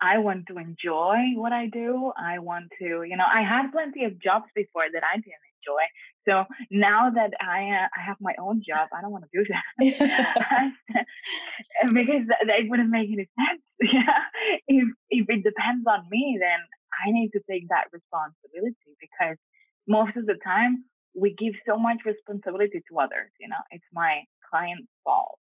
I 0.00 0.18
want 0.18 0.46
to 0.48 0.58
enjoy 0.58 1.34
what 1.34 1.52
I 1.52 1.66
do. 1.66 2.12
I 2.16 2.38
want 2.38 2.70
to, 2.78 3.02
you 3.02 3.16
know, 3.16 3.26
I 3.26 3.42
had 3.42 3.70
plenty 3.72 4.04
of 4.04 4.20
jobs 4.20 4.46
before 4.54 4.84
that 4.92 5.02
I 5.04 5.16
didn't 5.16 5.49
enjoy. 5.60 5.84
So 6.28 6.44
now 6.70 7.10
that 7.10 7.32
I 7.40 7.84
uh, 7.84 7.88
I 7.96 8.00
have 8.06 8.16
my 8.20 8.34
own 8.40 8.62
job, 8.66 8.88
I 8.96 9.00
don't 9.00 9.12
want 9.12 9.24
to 9.24 9.32
do 9.32 9.44
that 9.48 9.64
because 11.94 12.24
that, 12.28 12.40
that 12.46 12.68
wouldn't 12.68 12.90
make 12.90 13.08
any 13.12 13.28
sense. 13.38 13.62
Yeah, 13.92 14.20
if 14.68 14.88
if 15.08 15.26
it 15.28 15.42
depends 15.42 15.86
on 15.88 16.04
me, 16.10 16.38
then 16.38 16.60
I 16.92 17.10
need 17.12 17.30
to 17.30 17.40
take 17.50 17.68
that 17.68 17.88
responsibility 17.92 18.92
because 19.00 19.36
most 19.88 20.16
of 20.16 20.26
the 20.26 20.36
time 20.44 20.84
we 21.14 21.34
give 21.34 21.54
so 21.66 21.78
much 21.78 21.98
responsibility 22.04 22.82
to 22.90 22.98
others. 22.98 23.30
You 23.40 23.48
know, 23.48 23.62
it's 23.70 23.84
my 23.92 24.24
client's 24.50 24.88
fault. 25.02 25.38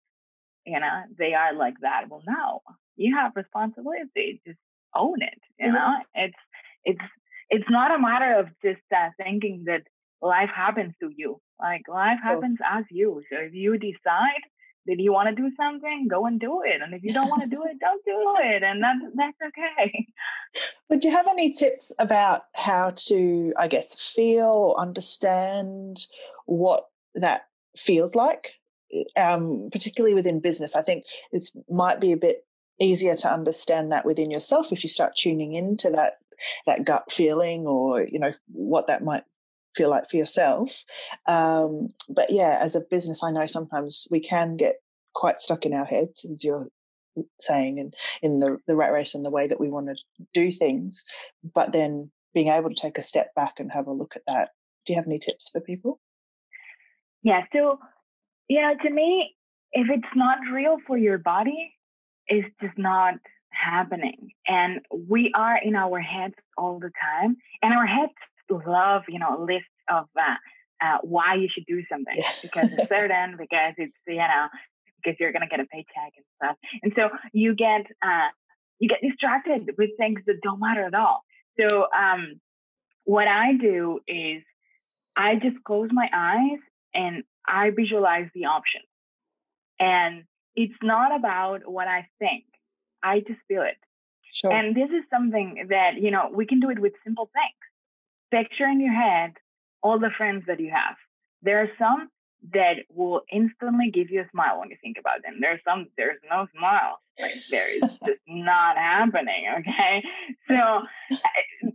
You 0.65 0.79
know, 0.79 1.01
they 1.17 1.33
are 1.33 1.53
like 1.53 1.75
that. 1.81 2.09
Well, 2.09 2.21
no, 2.27 2.61
you 2.95 3.15
have 3.15 3.31
responsibility. 3.35 4.41
Just 4.45 4.59
own 4.95 5.21
it. 5.21 5.39
You 5.59 5.67
mm-hmm. 5.67 5.75
know, 5.75 5.93
it's 6.13 6.41
it's 6.83 7.07
it's 7.49 7.69
not 7.69 7.95
a 7.95 7.99
matter 7.99 8.39
of 8.39 8.47
just 8.63 8.83
uh, 8.95 9.09
thinking 9.17 9.63
that 9.65 9.83
life 10.21 10.49
happens 10.55 10.93
to 11.01 11.09
you. 11.15 11.39
Like 11.59 11.81
life 11.87 12.19
happens 12.23 12.59
as 12.69 12.85
you. 12.91 13.21
So 13.31 13.39
if 13.39 13.53
you 13.53 13.77
decide 13.77 14.43
that 14.85 14.99
you 14.99 15.11
want 15.11 15.29
to 15.29 15.35
do 15.35 15.51
something, 15.57 16.07
go 16.09 16.25
and 16.25 16.39
do 16.39 16.61
it. 16.63 16.81
And 16.81 16.93
if 16.93 17.03
you 17.03 17.13
don't 17.13 17.29
want 17.29 17.41
to 17.41 17.47
do 17.47 17.63
it, 17.63 17.79
don't 17.79 18.03
do 18.05 18.35
it. 18.39 18.63
And 18.63 18.83
that's 18.83 18.99
that's 19.15 19.37
okay. 19.47 20.07
Would 20.89 21.03
you 21.03 21.11
have 21.11 21.27
any 21.27 21.51
tips 21.51 21.91
about 21.99 22.43
how 22.53 22.93
to, 23.07 23.53
I 23.57 23.67
guess, 23.67 23.95
feel 23.95 24.45
or 24.45 24.79
understand 24.79 26.05
what 26.45 26.85
that 27.15 27.47
feels 27.75 28.15
like? 28.15 28.53
Um, 29.17 29.69
particularly 29.71 30.15
within 30.15 30.39
business, 30.39 30.75
I 30.75 30.81
think 30.81 31.03
it 31.31 31.49
might 31.69 31.99
be 31.99 32.13
a 32.13 32.17
bit 32.17 32.45
easier 32.79 33.15
to 33.15 33.31
understand 33.31 33.91
that 33.91 34.05
within 34.05 34.31
yourself 34.31 34.67
if 34.71 34.83
you 34.83 34.89
start 34.89 35.15
tuning 35.15 35.53
into 35.53 35.89
that 35.89 36.17
that 36.67 36.85
gut 36.85 37.11
feeling 37.11 37.65
or 37.65 38.03
you 38.03 38.19
know 38.19 38.31
what 38.51 38.87
that 38.87 39.03
might 39.03 39.23
feel 39.77 39.89
like 39.89 40.09
for 40.09 40.17
yourself. 40.17 40.83
Um, 41.27 41.89
but 42.09 42.29
yeah, 42.29 42.57
as 42.59 42.75
a 42.75 42.81
business, 42.81 43.23
I 43.23 43.31
know 43.31 43.45
sometimes 43.45 44.07
we 44.11 44.19
can 44.19 44.57
get 44.57 44.75
quite 45.13 45.39
stuck 45.41 45.65
in 45.65 45.73
our 45.73 45.85
heads, 45.85 46.25
as 46.25 46.43
you're 46.43 46.67
saying, 47.39 47.79
and 47.79 47.93
in 48.21 48.39
the, 48.39 48.57
the 48.67 48.75
rat 48.75 48.91
race 48.91 49.15
and 49.15 49.23
the 49.23 49.31
way 49.31 49.47
that 49.47 49.59
we 49.59 49.69
want 49.69 49.87
to 49.87 50.03
do 50.33 50.51
things. 50.51 51.05
But 51.43 51.71
then 51.71 52.11
being 52.33 52.49
able 52.49 52.69
to 52.69 52.81
take 52.81 52.97
a 52.97 53.01
step 53.01 53.33
back 53.35 53.59
and 53.59 53.71
have 53.71 53.87
a 53.87 53.93
look 53.93 54.15
at 54.15 54.21
that. 54.27 54.49
Do 54.85 54.93
you 54.93 54.97
have 54.99 55.07
any 55.07 55.19
tips 55.19 55.49
for 55.49 55.61
people? 55.61 55.99
Yeah. 57.23 57.43
So, 57.53 57.79
you 58.47 58.61
know, 58.61 58.73
to 58.83 58.89
me, 58.89 59.35
if 59.71 59.87
it's 59.89 60.15
not 60.15 60.37
real 60.53 60.77
for 60.85 60.97
your 60.97 61.17
body, 61.17 61.73
it's 62.27 62.47
just 62.61 62.77
not 62.77 63.15
happening. 63.49 64.31
And 64.47 64.81
we 65.09 65.31
are 65.35 65.57
in 65.57 65.75
our 65.75 65.99
heads 65.99 66.35
all 66.57 66.79
the 66.79 66.91
time, 67.01 67.37
and 67.61 67.73
our 67.73 67.85
heads 67.85 68.13
love, 68.49 69.03
you 69.07 69.19
know, 69.19 69.37
a 69.37 69.41
list 69.43 69.65
of 69.89 70.05
uh, 70.17 70.35
uh, 70.85 70.97
why 71.03 71.35
you 71.35 71.47
should 71.53 71.65
do 71.67 71.81
something 71.91 72.15
yeah. 72.17 72.31
because 72.41 72.69
it's 72.71 72.89
certain, 72.89 73.35
because 73.37 73.73
it's, 73.77 73.93
you 74.07 74.15
know, 74.15 74.47
because 74.97 75.17
you're 75.19 75.31
going 75.31 75.41
to 75.41 75.47
get 75.47 75.59
a 75.59 75.65
paycheck 75.65 76.13
and 76.15 76.25
stuff. 76.35 76.57
And 76.83 76.93
so 76.95 77.09
you 77.33 77.55
get, 77.55 77.85
uh, 78.05 78.29
you 78.79 78.89
get 78.89 78.99
distracted 79.01 79.71
with 79.77 79.91
things 79.97 80.21
that 80.27 80.35
don't 80.43 80.59
matter 80.59 80.85
at 80.85 80.93
all. 80.93 81.23
So, 81.59 81.87
um, 81.97 82.39
what 83.05 83.27
I 83.27 83.53
do 83.53 84.01
is 84.07 84.43
I 85.15 85.35
just 85.35 85.63
close 85.63 85.89
my 85.91 86.09
eyes 86.13 86.59
and 86.93 87.23
I 87.47 87.71
visualize 87.71 88.27
the 88.35 88.45
options. 88.45 88.85
And 89.79 90.25
it's 90.55 90.77
not 90.83 91.15
about 91.15 91.61
what 91.65 91.87
I 91.87 92.07
think. 92.19 92.43
I 93.01 93.19
just 93.19 93.39
feel 93.47 93.61
it. 93.61 93.77
Sure. 94.33 94.51
And 94.51 94.75
this 94.75 94.89
is 94.89 95.03
something 95.09 95.67
that, 95.69 96.01
you 96.01 96.11
know, 96.11 96.29
we 96.33 96.45
can 96.45 96.59
do 96.59 96.69
it 96.69 96.79
with 96.79 96.93
simple 97.03 97.29
things. 97.33 97.55
Picture 98.31 98.65
in 98.65 98.79
your 98.81 98.93
head 98.93 99.33
all 99.81 99.99
the 99.99 100.11
friends 100.17 100.43
that 100.47 100.59
you 100.59 100.71
have. 100.73 100.95
There 101.41 101.61
are 101.61 101.69
some 101.79 102.09
that 102.53 102.75
will 102.89 103.21
instantly 103.31 103.91
give 103.91 104.09
you 104.09 104.21
a 104.21 104.29
smile 104.31 104.59
when 104.59 104.69
you 104.69 104.77
think 104.81 104.97
about 104.99 105.23
them. 105.23 105.37
There's 105.41 105.59
some, 105.67 105.87
there's 105.97 106.19
no 106.29 106.47
smile. 106.55 106.99
Like 107.19 107.33
there 107.49 107.75
is 107.75 107.81
just 108.05 108.21
not 108.27 108.77
happening. 108.77 109.45
Okay. 109.59 110.03
So 110.47 110.81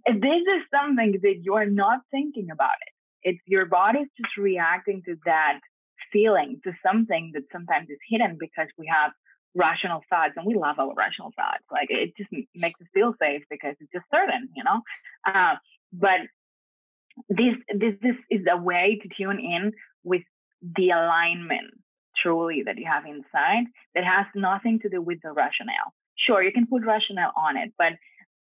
this 0.07 0.43
is 0.57 0.63
something 0.71 1.19
that 1.23 1.41
you're 1.43 1.67
not 1.67 2.01
thinking 2.11 2.49
about 2.51 2.77
it. 2.87 2.93
It's 3.31 3.41
your 3.47 3.67
body's 3.67 4.09
just 4.17 4.37
reacting 4.37 5.03
to 5.07 5.17
that 5.27 5.61
feeling, 6.13 6.61
to 6.65 6.73
something 6.85 7.33
that 7.35 7.45
sometimes 7.53 7.89
is 7.89 7.99
hidden 8.09 8.37
because 8.39 8.69
we 8.79 8.91
have 8.93 9.13
rational 9.55 10.03
thoughts 10.09 10.33
and 10.37 10.47
we 10.47 10.55
love 10.55 10.79
our 10.79 10.95
rational 10.95 11.33
thoughts. 11.37 11.65
Like 11.71 11.89
it 11.91 12.17
just 12.17 12.31
makes 12.55 12.81
us 12.81 12.87
feel 12.95 13.15
safe 13.21 13.43
because 13.51 13.75
it's 13.81 13.93
just 13.93 14.07
certain, 14.13 14.49
you 14.57 14.65
know? 14.65 14.81
Uh, 15.27 15.55
but 15.93 16.21
this, 17.29 17.55
this, 17.69 17.95
this 18.03 18.17
is 18.31 18.47
a 18.51 18.57
way 18.57 19.01
to 19.03 19.09
tune 19.17 19.39
in 19.39 19.73
with 20.05 20.23
the 20.63 20.91
alignment 20.91 21.75
truly 22.23 22.63
that 22.67 22.79
you 22.79 22.87
have 22.91 23.05
inside 23.07 23.65
that 23.95 24.05
has 24.05 24.27
nothing 24.35 24.79
to 24.81 24.89
do 24.89 25.01
with 25.01 25.19
the 25.23 25.33
rationale. 25.33 25.93
Sure, 26.17 26.43
you 26.43 26.53
can 26.53 26.67
put 26.67 26.85
rationale 26.85 27.33
on 27.37 27.57
it, 27.57 27.73
but 27.79 27.93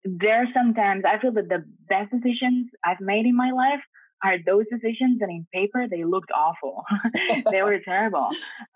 there 0.03 0.43
are 0.43 0.47
sometimes 0.53 1.03
I 1.05 1.19
feel 1.19 1.33
that 1.33 1.49
the 1.49 1.65
best 1.89 2.11
decisions 2.11 2.67
I've 2.85 3.01
made 3.01 3.25
in 3.25 3.35
my 3.35 3.51
life 3.51 3.81
are 4.23 4.37
those 4.45 4.65
decisions 4.71 5.19
that 5.19 5.29
in 5.29 5.45
paper 5.53 5.87
they 5.89 6.03
looked 6.03 6.31
awful. 6.35 6.83
they 7.51 7.61
were 7.61 7.79
terrible. 7.83 8.29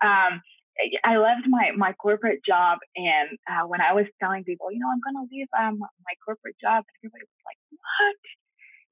Um, 0.04 0.42
I 1.04 1.16
left 1.16 1.46
my 1.48 1.70
my 1.76 1.92
corporate 1.92 2.40
job, 2.44 2.78
and 2.96 3.38
uh, 3.48 3.66
when 3.66 3.80
I 3.80 3.92
was 3.92 4.06
telling 4.20 4.44
people, 4.44 4.72
you 4.72 4.78
know, 4.78 4.88
I'm 4.88 5.00
gonna 5.04 5.26
leave 5.30 5.46
um, 5.58 5.78
my 5.78 6.14
corporate 6.24 6.56
job, 6.60 6.84
everybody 6.98 7.24
was 7.24 7.44
like, 7.44 7.58
"What?" 7.70 8.16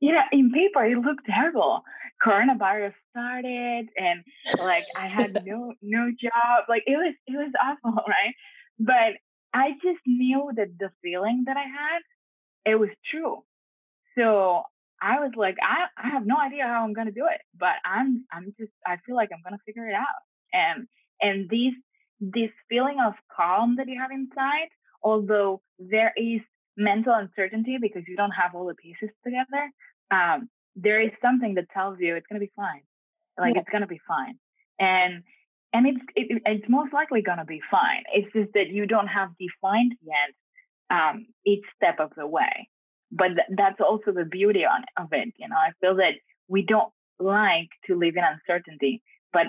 You 0.01 0.13
know, 0.13 0.23
in 0.33 0.51
paper 0.51 0.85
it 0.85 0.99
looked 0.99 1.27
terrible. 1.27 1.83
Coronavirus 2.25 2.93
started, 3.11 3.89
and 3.97 4.25
like 4.59 4.85
I 4.97 5.09
had 5.09 5.43
no 5.47 5.73
no 5.83 6.11
job. 6.21 6.65
Like 6.69 6.83
it 6.87 6.97
was 6.97 7.15
it 7.27 7.37
was 7.37 7.53
awful, 7.63 8.03
right? 8.09 8.35
But 8.79 9.21
I 9.53 9.73
just 9.83 10.01
knew 10.07 10.51
that 10.57 10.79
the 10.79 10.91
feeling 11.03 11.45
that 11.47 11.57
I 11.57 11.65
had, 11.65 12.73
it 12.73 12.77
was 12.77 12.91
true. 13.11 13.43
So 14.17 14.63
I 15.03 15.21
was 15.21 15.33
like, 15.37 15.57
I, 15.63 15.87
I 16.03 16.11
have 16.11 16.27
no 16.27 16.37
idea 16.37 16.65
how 16.65 16.85
I'm 16.85 16.93
gonna 16.93 17.13
do 17.13 17.27
it, 17.31 17.41
but 17.59 17.77
I'm 17.85 18.25
I'm 18.33 18.55
just 18.59 18.73
I 18.87 18.97
feel 19.07 19.17
like 19.17 19.31
I'm 19.33 19.43
gonna 19.43 19.63
figure 19.67 19.89
it 19.89 19.95
out. 19.95 20.21
And 20.53 20.87
and 21.21 21.49
this 21.49 21.75
this 22.21 22.51
feeling 22.69 22.99
of 23.05 23.15
calm 23.35 23.77
that 23.77 23.89
you 23.89 23.99
have 24.01 24.11
inside, 24.11 24.69
although 25.03 25.63
there 25.79 26.13
is 26.17 26.41
mental 26.81 27.15
uncertainty 27.15 27.79
because 27.81 28.03
you 28.09 28.17
don't 28.17 28.33
have 28.33 28.55
all 28.55 28.67
the 28.67 28.75
pieces 28.75 29.11
together, 29.25 29.71
um, 30.11 30.49
there 30.77 31.01
is 31.01 31.11
something 31.23 31.55
that 31.55 31.67
tells 31.71 31.99
you 32.01 32.17
it's 32.17 32.27
gonna 32.27 32.41
be 32.41 32.53
fine. 32.57 32.83
Like 33.39 33.55
yeah. 33.55 33.61
it's 33.61 33.71
gonna 33.71 33.87
be 33.87 34.01
fine. 34.07 34.35
And 34.79 35.23
and 35.73 35.87
it's 35.87 36.01
it, 36.17 36.43
it's 36.47 36.69
most 36.69 36.93
likely 36.93 37.23
gonna 37.23 37.45
be 37.45 37.61
fine. 37.71 38.03
It's 38.13 38.33
just 38.33 38.53
that 38.55 38.69
you 38.69 38.87
don't 38.87 39.09
have 39.09 39.31
defined 39.39 39.95
yet 40.03 40.31
um, 40.91 41.27
each 41.47 41.65
step 41.77 42.01
of 42.01 42.11
the 42.17 42.27
way 42.27 42.69
but 43.11 43.29
th- 43.29 43.57
that's 43.57 43.81
also 43.81 44.13
the 44.13 44.25
beauty 44.25 44.65
on 44.65 44.85
of 44.97 45.13
it. 45.13 45.33
You 45.37 45.49
know, 45.49 45.57
I 45.57 45.73
feel 45.81 45.97
that 45.97 46.15
we 46.49 46.63
don't 46.63 46.93
like 47.19 47.69
to 47.87 47.97
live 47.97 48.15
in 48.17 48.25
uncertainty, 48.25 49.03
but 49.33 49.47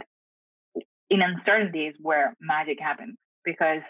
in 1.09 1.21
uncertainty 1.21 1.87
is 1.87 1.95
where 2.01 2.35
magic 2.39 2.79
happens 2.79 3.17
because 3.43 3.81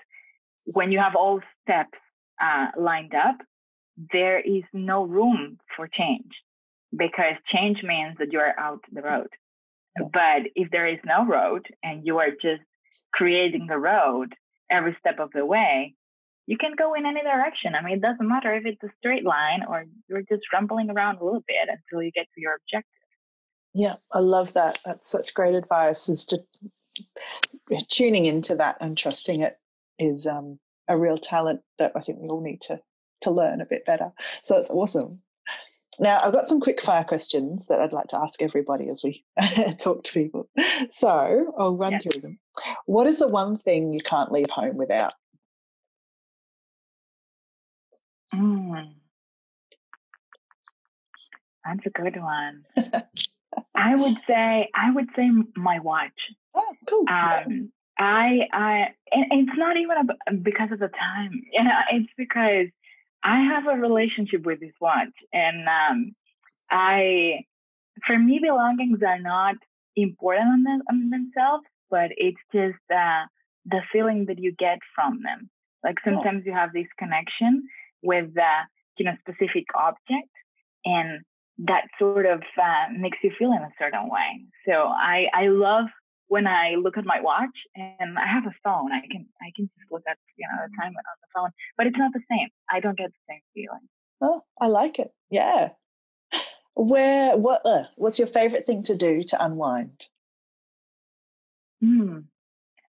when 0.65 0.91
you 0.91 0.99
have 0.99 1.15
all 1.15 1.39
steps 1.63 1.97
uh, 2.41 2.67
lined 2.77 3.13
up, 3.13 3.37
there 4.11 4.39
is 4.39 4.63
no 4.73 5.05
room 5.05 5.57
for 5.75 5.87
change 5.87 6.31
because 6.91 7.35
change 7.53 7.77
means 7.83 8.17
that 8.19 8.31
you 8.31 8.39
are 8.39 8.57
out 8.59 8.79
the 8.91 9.01
road. 9.01 9.29
But 9.97 10.49
if 10.55 10.69
there 10.71 10.87
is 10.87 10.99
no 11.05 11.25
road 11.25 11.65
and 11.83 12.05
you 12.05 12.17
are 12.19 12.31
just 12.31 12.63
creating 13.13 13.67
the 13.67 13.77
road 13.77 14.33
every 14.69 14.95
step 14.99 15.19
of 15.19 15.31
the 15.33 15.45
way, 15.45 15.95
you 16.47 16.57
can 16.57 16.71
go 16.77 16.93
in 16.93 17.05
any 17.05 17.21
direction. 17.21 17.75
I 17.75 17.83
mean, 17.83 17.95
it 17.95 18.01
doesn't 18.01 18.27
matter 18.27 18.53
if 18.53 18.65
it's 18.65 18.81
a 18.83 18.89
straight 18.97 19.25
line 19.25 19.63
or 19.67 19.85
you're 20.09 20.21
just 20.21 20.43
rumbling 20.53 20.89
around 20.89 21.17
a 21.19 21.23
little 21.23 21.43
bit 21.47 21.67
until 21.69 22.03
you 22.03 22.11
get 22.11 22.27
to 22.33 22.41
your 22.41 22.55
objective. 22.55 22.89
Yeah, 23.73 23.95
I 24.11 24.19
love 24.19 24.53
that. 24.53 24.79
That's 24.83 25.09
such 25.09 25.33
great 25.33 25.55
advice. 25.55 26.09
Is 26.09 26.25
to 26.25 26.39
tuning 27.89 28.25
into 28.25 28.55
that 28.55 28.77
and 28.81 28.97
trusting 28.97 29.41
it 29.41 29.57
is 29.97 30.27
um, 30.27 30.59
a 30.91 30.97
real 30.97 31.17
talent 31.17 31.61
that 31.79 31.93
I 31.95 32.01
think 32.01 32.19
we 32.19 32.27
all 32.27 32.41
need 32.41 32.61
to 32.63 32.81
to 33.21 33.31
learn 33.31 33.61
a 33.61 33.65
bit 33.65 33.85
better. 33.85 34.11
So 34.43 34.57
it's 34.57 34.69
awesome. 34.69 35.21
Now, 35.99 36.19
I've 36.23 36.33
got 36.33 36.47
some 36.47 36.59
quick 36.59 36.81
fire 36.81 37.03
questions 37.03 37.67
that 37.67 37.79
I'd 37.79 37.93
like 37.93 38.07
to 38.07 38.17
ask 38.17 38.41
everybody 38.41 38.89
as 38.89 39.03
we 39.03 39.23
talk 39.79 40.03
to 40.03 40.11
people. 40.11 40.49
So 40.91 41.53
I'll 41.57 41.75
run 41.75 41.99
through 41.99 42.21
them. 42.21 42.39
What 42.85 43.07
is 43.07 43.19
the 43.19 43.27
one 43.27 43.57
thing 43.57 43.93
you 43.93 44.01
can't 44.01 44.31
leave 44.31 44.49
home 44.49 44.77
without? 44.77 45.13
Mm. 48.33 48.93
That's 51.65 51.85
a 51.85 51.89
good 51.89 52.19
one. 52.19 52.63
I 53.75 53.95
would 53.95 54.15
say 54.27 54.69
I 54.73 54.91
would 54.91 55.09
say 55.15 55.29
my 55.55 55.79
watch. 55.79 56.09
Oh, 56.55 56.75
cool. 56.87 57.05
Um, 57.09 57.71
I 58.01 58.47
I 58.51 58.87
and 59.11 59.25
it's 59.31 59.57
not 59.57 59.77
even 59.77 60.41
because 60.41 60.71
of 60.71 60.79
the 60.79 60.89
time. 60.89 61.43
You 61.53 61.63
know, 61.63 61.79
it's 61.91 62.11
because 62.17 62.67
I 63.23 63.41
have 63.43 63.67
a 63.67 63.79
relationship 63.79 64.43
with 64.45 64.59
this 64.59 64.73
watch, 64.81 65.13
and 65.31 65.67
um, 65.67 66.15
I 66.69 67.45
for 68.07 68.17
me 68.17 68.39
belongings 68.41 68.99
are 69.05 69.19
not 69.19 69.55
important 69.95 70.47
on, 70.47 70.63
them, 70.63 70.81
on 70.89 71.09
themselves, 71.09 71.65
but 71.89 72.11
it's 72.17 72.41
just 72.53 72.79
uh, 72.89 73.25
the 73.65 73.81
feeling 73.91 74.25
that 74.27 74.39
you 74.39 74.53
get 74.57 74.79
from 74.95 75.19
them. 75.23 75.49
Like 75.83 75.97
oh. 75.99 76.11
sometimes 76.11 76.45
you 76.45 76.53
have 76.53 76.71
this 76.73 76.87
connection, 76.97 77.67
with 78.01 78.33
the 78.33 78.53
you 78.97 79.05
know 79.05 79.15
specific 79.19 79.65
object 79.75 80.29
and 80.85 81.21
that 81.57 81.85
sort 81.99 82.25
of 82.25 82.41
uh, 82.61 82.85
makes 82.97 83.17
you 83.23 83.31
feel 83.37 83.51
in 83.51 83.61
a 83.61 83.71
certain 83.79 84.09
way 84.09 84.45
so 84.67 84.73
i 84.73 85.27
i 85.33 85.47
love 85.47 85.85
when 86.31 86.47
i 86.47 86.75
look 86.81 86.97
at 86.97 87.05
my 87.05 87.19
watch 87.19 87.57
and 87.75 88.17
i 88.17 88.25
have 88.25 88.45
a 88.45 88.55
phone 88.63 88.91
i 88.93 89.01
can 89.11 89.25
i 89.41 89.51
can 89.53 89.69
just 89.77 89.91
look 89.91 90.03
at 90.07 90.17
you 90.37 90.47
know 90.47 90.63
the 90.65 90.71
time 90.81 90.93
on 90.95 91.17
the 91.21 91.27
phone 91.35 91.49
but 91.77 91.87
it's 91.87 91.97
not 91.97 92.13
the 92.13 92.21
same 92.29 92.47
i 92.69 92.79
don't 92.79 92.97
get 92.97 93.09
the 93.09 93.33
same 93.33 93.41
feeling 93.53 93.85
oh 94.21 94.41
i 94.61 94.67
like 94.67 94.97
it 94.97 95.11
yeah 95.29 95.69
where 96.75 97.35
what 97.35 97.61
uh, 97.65 97.83
what's 97.95 98.17
your 98.17 98.29
favorite 98.29 98.65
thing 98.65 98.81
to 98.81 98.95
do 98.95 99.21
to 99.21 99.43
unwind 99.43 100.05
hmm 101.81 102.19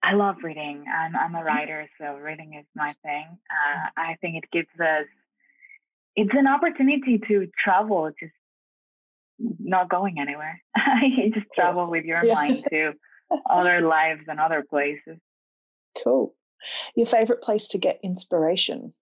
I 0.02 0.14
love 0.14 0.36
reading. 0.42 0.86
I'm 0.88 1.14
I'm 1.14 1.34
a 1.34 1.44
writer, 1.44 1.86
so 2.00 2.14
reading 2.14 2.54
is 2.58 2.64
my 2.74 2.94
thing. 3.02 3.26
Uh, 3.50 3.90
I 3.98 4.16
think 4.22 4.42
it 4.42 4.50
gives 4.50 4.80
us 4.80 5.04
it's 6.16 6.32
an 6.32 6.46
opportunity 6.46 7.20
to 7.28 7.48
travel, 7.62 8.10
just 8.18 8.32
not 9.38 9.90
going 9.90 10.18
anywhere. 10.18 10.62
you 11.02 11.30
just 11.30 11.46
travel 11.54 11.90
with 11.90 12.06
your 12.06 12.24
yeah. 12.24 12.34
mind 12.34 12.64
to 12.70 12.92
other 13.48 13.80
lives 13.80 14.22
and 14.28 14.40
other 14.40 14.64
places. 14.68 15.18
Cool. 16.02 16.34
Your 16.94 17.06
favorite 17.06 17.42
place 17.42 17.68
to 17.68 17.78
get 17.78 18.00
inspiration? 18.02 18.92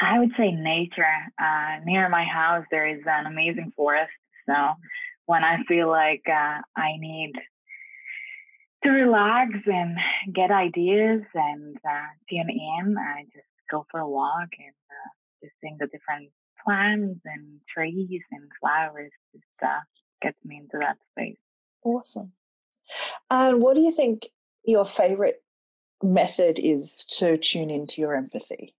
I 0.00 0.18
would 0.18 0.32
say 0.36 0.50
nature. 0.50 1.04
Uh, 1.40 1.78
near 1.84 2.08
my 2.08 2.24
house, 2.24 2.64
there 2.70 2.86
is 2.86 3.02
an 3.06 3.26
amazing 3.26 3.72
forest. 3.76 4.12
So 4.46 4.54
when 5.26 5.44
I 5.44 5.62
feel 5.68 5.88
like 5.88 6.22
uh, 6.28 6.60
I 6.76 6.96
need 6.98 7.32
to 8.86 8.90
relax 8.90 9.50
and 9.66 9.96
get 10.32 10.50
ideas 10.50 11.22
and 11.34 11.76
uh, 11.76 12.06
tune 12.30 12.50
in. 12.50 12.96
I 12.98 13.24
just 13.24 13.46
go 13.70 13.84
for 13.90 14.00
a 14.00 14.08
walk 14.08 14.48
and 14.58 14.74
uh, 14.90 15.10
just 15.42 15.54
seeing 15.60 15.76
the 15.80 15.86
different 15.86 16.30
plants 16.64 17.20
and 17.24 17.60
trees 17.72 18.22
and 18.30 18.48
flowers 18.60 19.10
just 19.32 19.44
gets 20.22 20.38
me 20.44 20.56
into 20.58 20.78
that 20.78 20.96
space. 21.12 21.38
Awesome. 21.84 22.32
And 23.30 23.60
what 23.60 23.74
do 23.74 23.80
you 23.80 23.90
think 23.90 24.26
your 24.64 24.84
favorite 24.84 25.42
method 26.02 26.58
is 26.58 27.04
to 27.18 27.36
tune 27.36 27.70
into 27.70 28.00
your 28.00 28.14
empathy? 28.14 28.74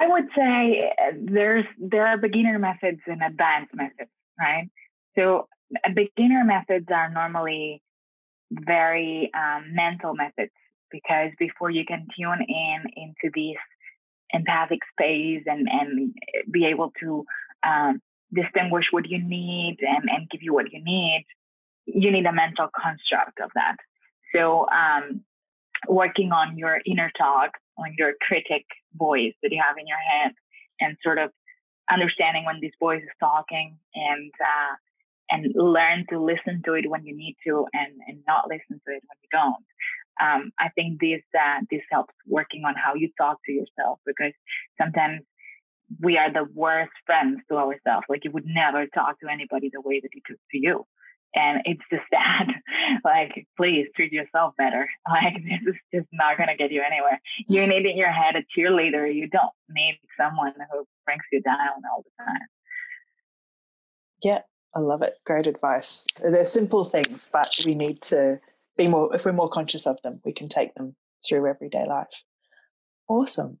I 0.00 0.06
would 0.06 0.28
say 0.34 0.92
uh, 0.98 1.12
there's 1.22 1.66
there 1.78 2.06
are 2.06 2.16
beginner 2.16 2.58
methods 2.58 3.00
and 3.06 3.22
advanced 3.22 3.74
methods, 3.74 4.10
right? 4.38 4.70
So 5.16 5.46
beginner 5.94 6.44
methods 6.44 6.86
are 6.90 7.10
normally 7.10 7.82
very 8.50 9.30
um, 9.34 9.74
mental 9.74 10.14
methods 10.14 10.52
because 10.90 11.30
before 11.38 11.70
you 11.70 11.84
can 11.84 12.08
tune 12.18 12.40
in 12.48 12.82
into 12.96 13.30
this 13.34 13.60
empathic 14.32 14.80
space 14.92 15.42
and, 15.46 15.68
and 15.70 16.14
be 16.50 16.66
able 16.66 16.92
to 17.00 17.24
um, 17.66 18.00
distinguish 18.32 18.86
what 18.90 19.08
you 19.08 19.22
need 19.22 19.78
and, 19.80 20.08
and 20.08 20.30
give 20.30 20.42
you 20.42 20.54
what 20.54 20.72
you 20.72 20.82
need, 20.82 21.26
you 21.86 22.10
need 22.10 22.26
a 22.26 22.32
mental 22.32 22.68
construct 22.74 23.40
of 23.42 23.50
that. 23.54 23.76
So, 24.34 24.66
um, 24.68 25.22
working 25.88 26.30
on 26.30 26.58
your 26.58 26.80
inner 26.86 27.10
talk, 27.16 27.52
on 27.78 27.94
your 27.96 28.12
critic 28.20 28.66
voice 28.94 29.32
that 29.42 29.50
you 29.50 29.60
have 29.66 29.76
in 29.78 29.86
your 29.86 29.98
head, 29.98 30.32
and 30.80 30.96
sort 31.02 31.18
of 31.18 31.30
understanding 31.90 32.44
when 32.44 32.60
this 32.60 32.72
voice 32.78 33.02
is 33.02 33.08
talking 33.18 33.76
and 33.94 34.32
uh, 34.40 34.74
and 35.30 35.52
learn 35.54 36.04
to 36.10 36.20
listen 36.20 36.62
to 36.64 36.74
it 36.74 36.90
when 36.90 37.04
you 37.04 37.16
need 37.16 37.36
to 37.46 37.66
and, 37.72 37.92
and 38.06 38.18
not 38.26 38.48
listen 38.48 38.80
to 38.86 38.92
it 38.94 39.02
when 39.06 39.18
you 39.22 39.28
don't. 39.30 39.64
Um, 40.20 40.52
I 40.58 40.68
think 40.74 41.00
this 41.00 41.22
uh, 41.34 41.60
this 41.70 41.82
helps 41.90 42.14
working 42.26 42.64
on 42.64 42.74
how 42.74 42.94
you 42.94 43.10
talk 43.16 43.38
to 43.46 43.52
yourself 43.52 44.00
because 44.04 44.32
sometimes 44.80 45.22
we 45.98 46.16
are 46.18 46.32
the 46.32 46.46
worst 46.54 46.92
friends 47.06 47.40
to 47.48 47.56
ourselves. 47.56 48.06
Like 48.08 48.24
you 48.24 48.30
would 48.30 48.46
never 48.46 48.86
talk 48.86 49.18
to 49.20 49.28
anybody 49.28 49.70
the 49.72 49.80
way 49.80 50.00
that 50.00 50.10
you 50.14 50.20
talk 50.26 50.38
to 50.52 50.58
you. 50.58 50.86
And 51.34 51.62
it's 51.64 51.82
just 51.90 52.02
that, 52.10 52.46
like, 53.04 53.46
please 53.56 53.86
treat 53.94 54.12
yourself 54.12 54.54
better. 54.56 54.88
Like, 55.08 55.34
this 55.34 55.74
is 55.74 55.80
just 55.92 56.08
not 56.12 56.36
going 56.36 56.48
to 56.48 56.56
get 56.56 56.70
you 56.70 56.82
anywhere. 56.82 57.20
You 57.48 57.66
need 57.66 57.84
in 57.84 57.96
your 57.96 58.12
head 58.12 58.36
a 58.36 58.42
cheerleader. 58.56 59.12
You 59.12 59.28
don't 59.28 59.50
need 59.68 59.98
someone 60.16 60.52
who 60.72 60.86
brings 61.04 61.22
you 61.32 61.42
down 61.42 61.82
all 61.92 62.04
the 62.04 62.24
time. 62.24 62.46
Yeah, 64.22 64.40
I 64.74 64.80
love 64.80 65.02
it. 65.02 65.18
Great 65.26 65.46
advice. 65.46 66.06
They're 66.22 66.44
simple 66.44 66.84
things, 66.84 67.28
but 67.32 67.50
we 67.64 67.74
need 67.74 68.02
to 68.02 68.38
be 68.76 68.86
more, 68.86 69.14
if 69.14 69.24
we're 69.24 69.32
more 69.32 69.48
conscious 69.48 69.86
of 69.86 70.00
them, 70.02 70.20
we 70.24 70.32
can 70.32 70.48
take 70.48 70.74
them 70.74 70.94
through 71.28 71.48
everyday 71.48 71.86
life. 71.86 72.24
Awesome. 73.08 73.58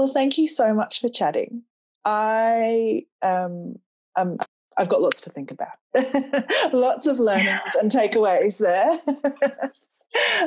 Well, 0.00 0.14
thank 0.14 0.38
you 0.38 0.48
so 0.48 0.72
much 0.72 0.98
for 0.98 1.10
chatting. 1.10 1.64
I 2.06 3.04
um, 3.20 3.74
um 4.16 4.38
I've 4.78 4.88
got 4.88 5.02
lots 5.02 5.20
to 5.20 5.30
think 5.30 5.50
about. 5.50 6.72
lots 6.72 7.06
of 7.06 7.20
learnings 7.20 7.74
and 7.78 7.90
takeaways 7.90 8.56
there. 8.56 8.98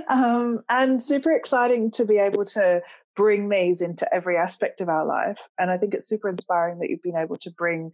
um, 0.09 0.63
and 0.69 1.03
super 1.03 1.31
exciting 1.31 1.91
to 1.91 2.03
be 2.03 2.17
able 2.17 2.45
to 2.45 2.81
bring 3.15 3.49
these 3.49 3.83
into 3.83 4.11
every 4.11 4.37
aspect 4.37 4.81
of 4.81 4.89
our 4.89 5.05
life. 5.05 5.47
And 5.59 5.69
I 5.69 5.77
think 5.77 5.93
it's 5.93 6.09
super 6.09 6.29
inspiring 6.29 6.79
that 6.79 6.89
you've 6.89 7.03
been 7.03 7.15
able 7.15 7.35
to 7.35 7.51
bring 7.51 7.91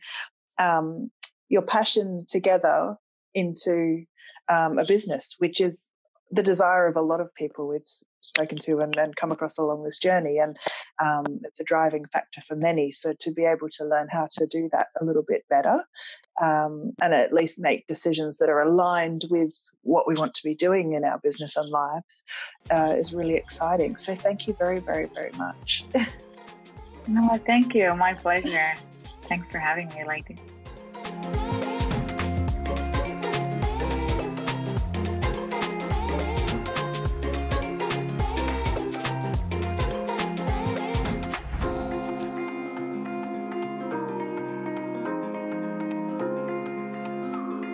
um, 0.59 1.11
your 1.49 1.63
passion 1.63 2.23
together 2.25 2.95
into 3.33 4.05
um, 4.47 4.79
a 4.79 4.85
business, 4.85 5.35
which 5.39 5.59
is 5.59 5.91
the 6.31 6.43
desire 6.43 6.87
of 6.87 6.95
a 6.95 7.01
lot 7.01 7.21
of 7.21 7.33
people 7.33 7.67
we've 7.67 7.81
spoken 8.21 8.57
to 8.59 8.79
and, 8.79 8.95
and 8.97 9.15
come 9.15 9.31
across 9.31 9.57
along 9.57 9.83
this 9.83 9.97
journey. 9.97 10.37
And 10.37 10.57
um, 11.01 11.39
it's 11.43 11.59
a 11.59 11.63
driving 11.63 12.05
factor 12.11 12.41
for 12.41 12.55
many. 12.55 12.91
So 12.91 13.13
to 13.19 13.31
be 13.31 13.45
able 13.45 13.69
to 13.71 13.85
learn 13.85 14.07
how 14.11 14.27
to 14.31 14.45
do 14.45 14.69
that 14.71 14.87
a 14.99 15.05
little 15.05 15.23
bit 15.27 15.45
better 15.49 15.83
um, 16.41 16.91
and 17.01 17.13
at 17.13 17.33
least 17.33 17.59
make 17.59 17.87
decisions 17.87 18.37
that 18.37 18.49
are 18.49 18.61
aligned 18.61 19.25
with 19.29 19.53
what 19.81 20.07
we 20.07 20.15
want 20.15 20.33
to 20.35 20.43
be 20.43 20.55
doing 20.55 20.93
in 20.93 21.03
our 21.03 21.19
business 21.19 21.55
and 21.55 21.69
lives 21.69 22.23
uh, 22.71 22.93
is 22.97 23.13
really 23.13 23.35
exciting. 23.35 23.97
So 23.97 24.15
thank 24.15 24.47
you 24.47 24.53
very, 24.53 24.79
very, 24.79 25.07
very 25.07 25.31
much. 25.37 25.85
no, 27.07 27.39
thank 27.45 27.73
you. 27.73 27.93
My 27.95 28.13
pleasure. 28.13 28.73
Thanks 29.23 29.51
for 29.51 29.59
having 29.59 29.87
me, 29.89 30.05
Lady. 30.05 30.37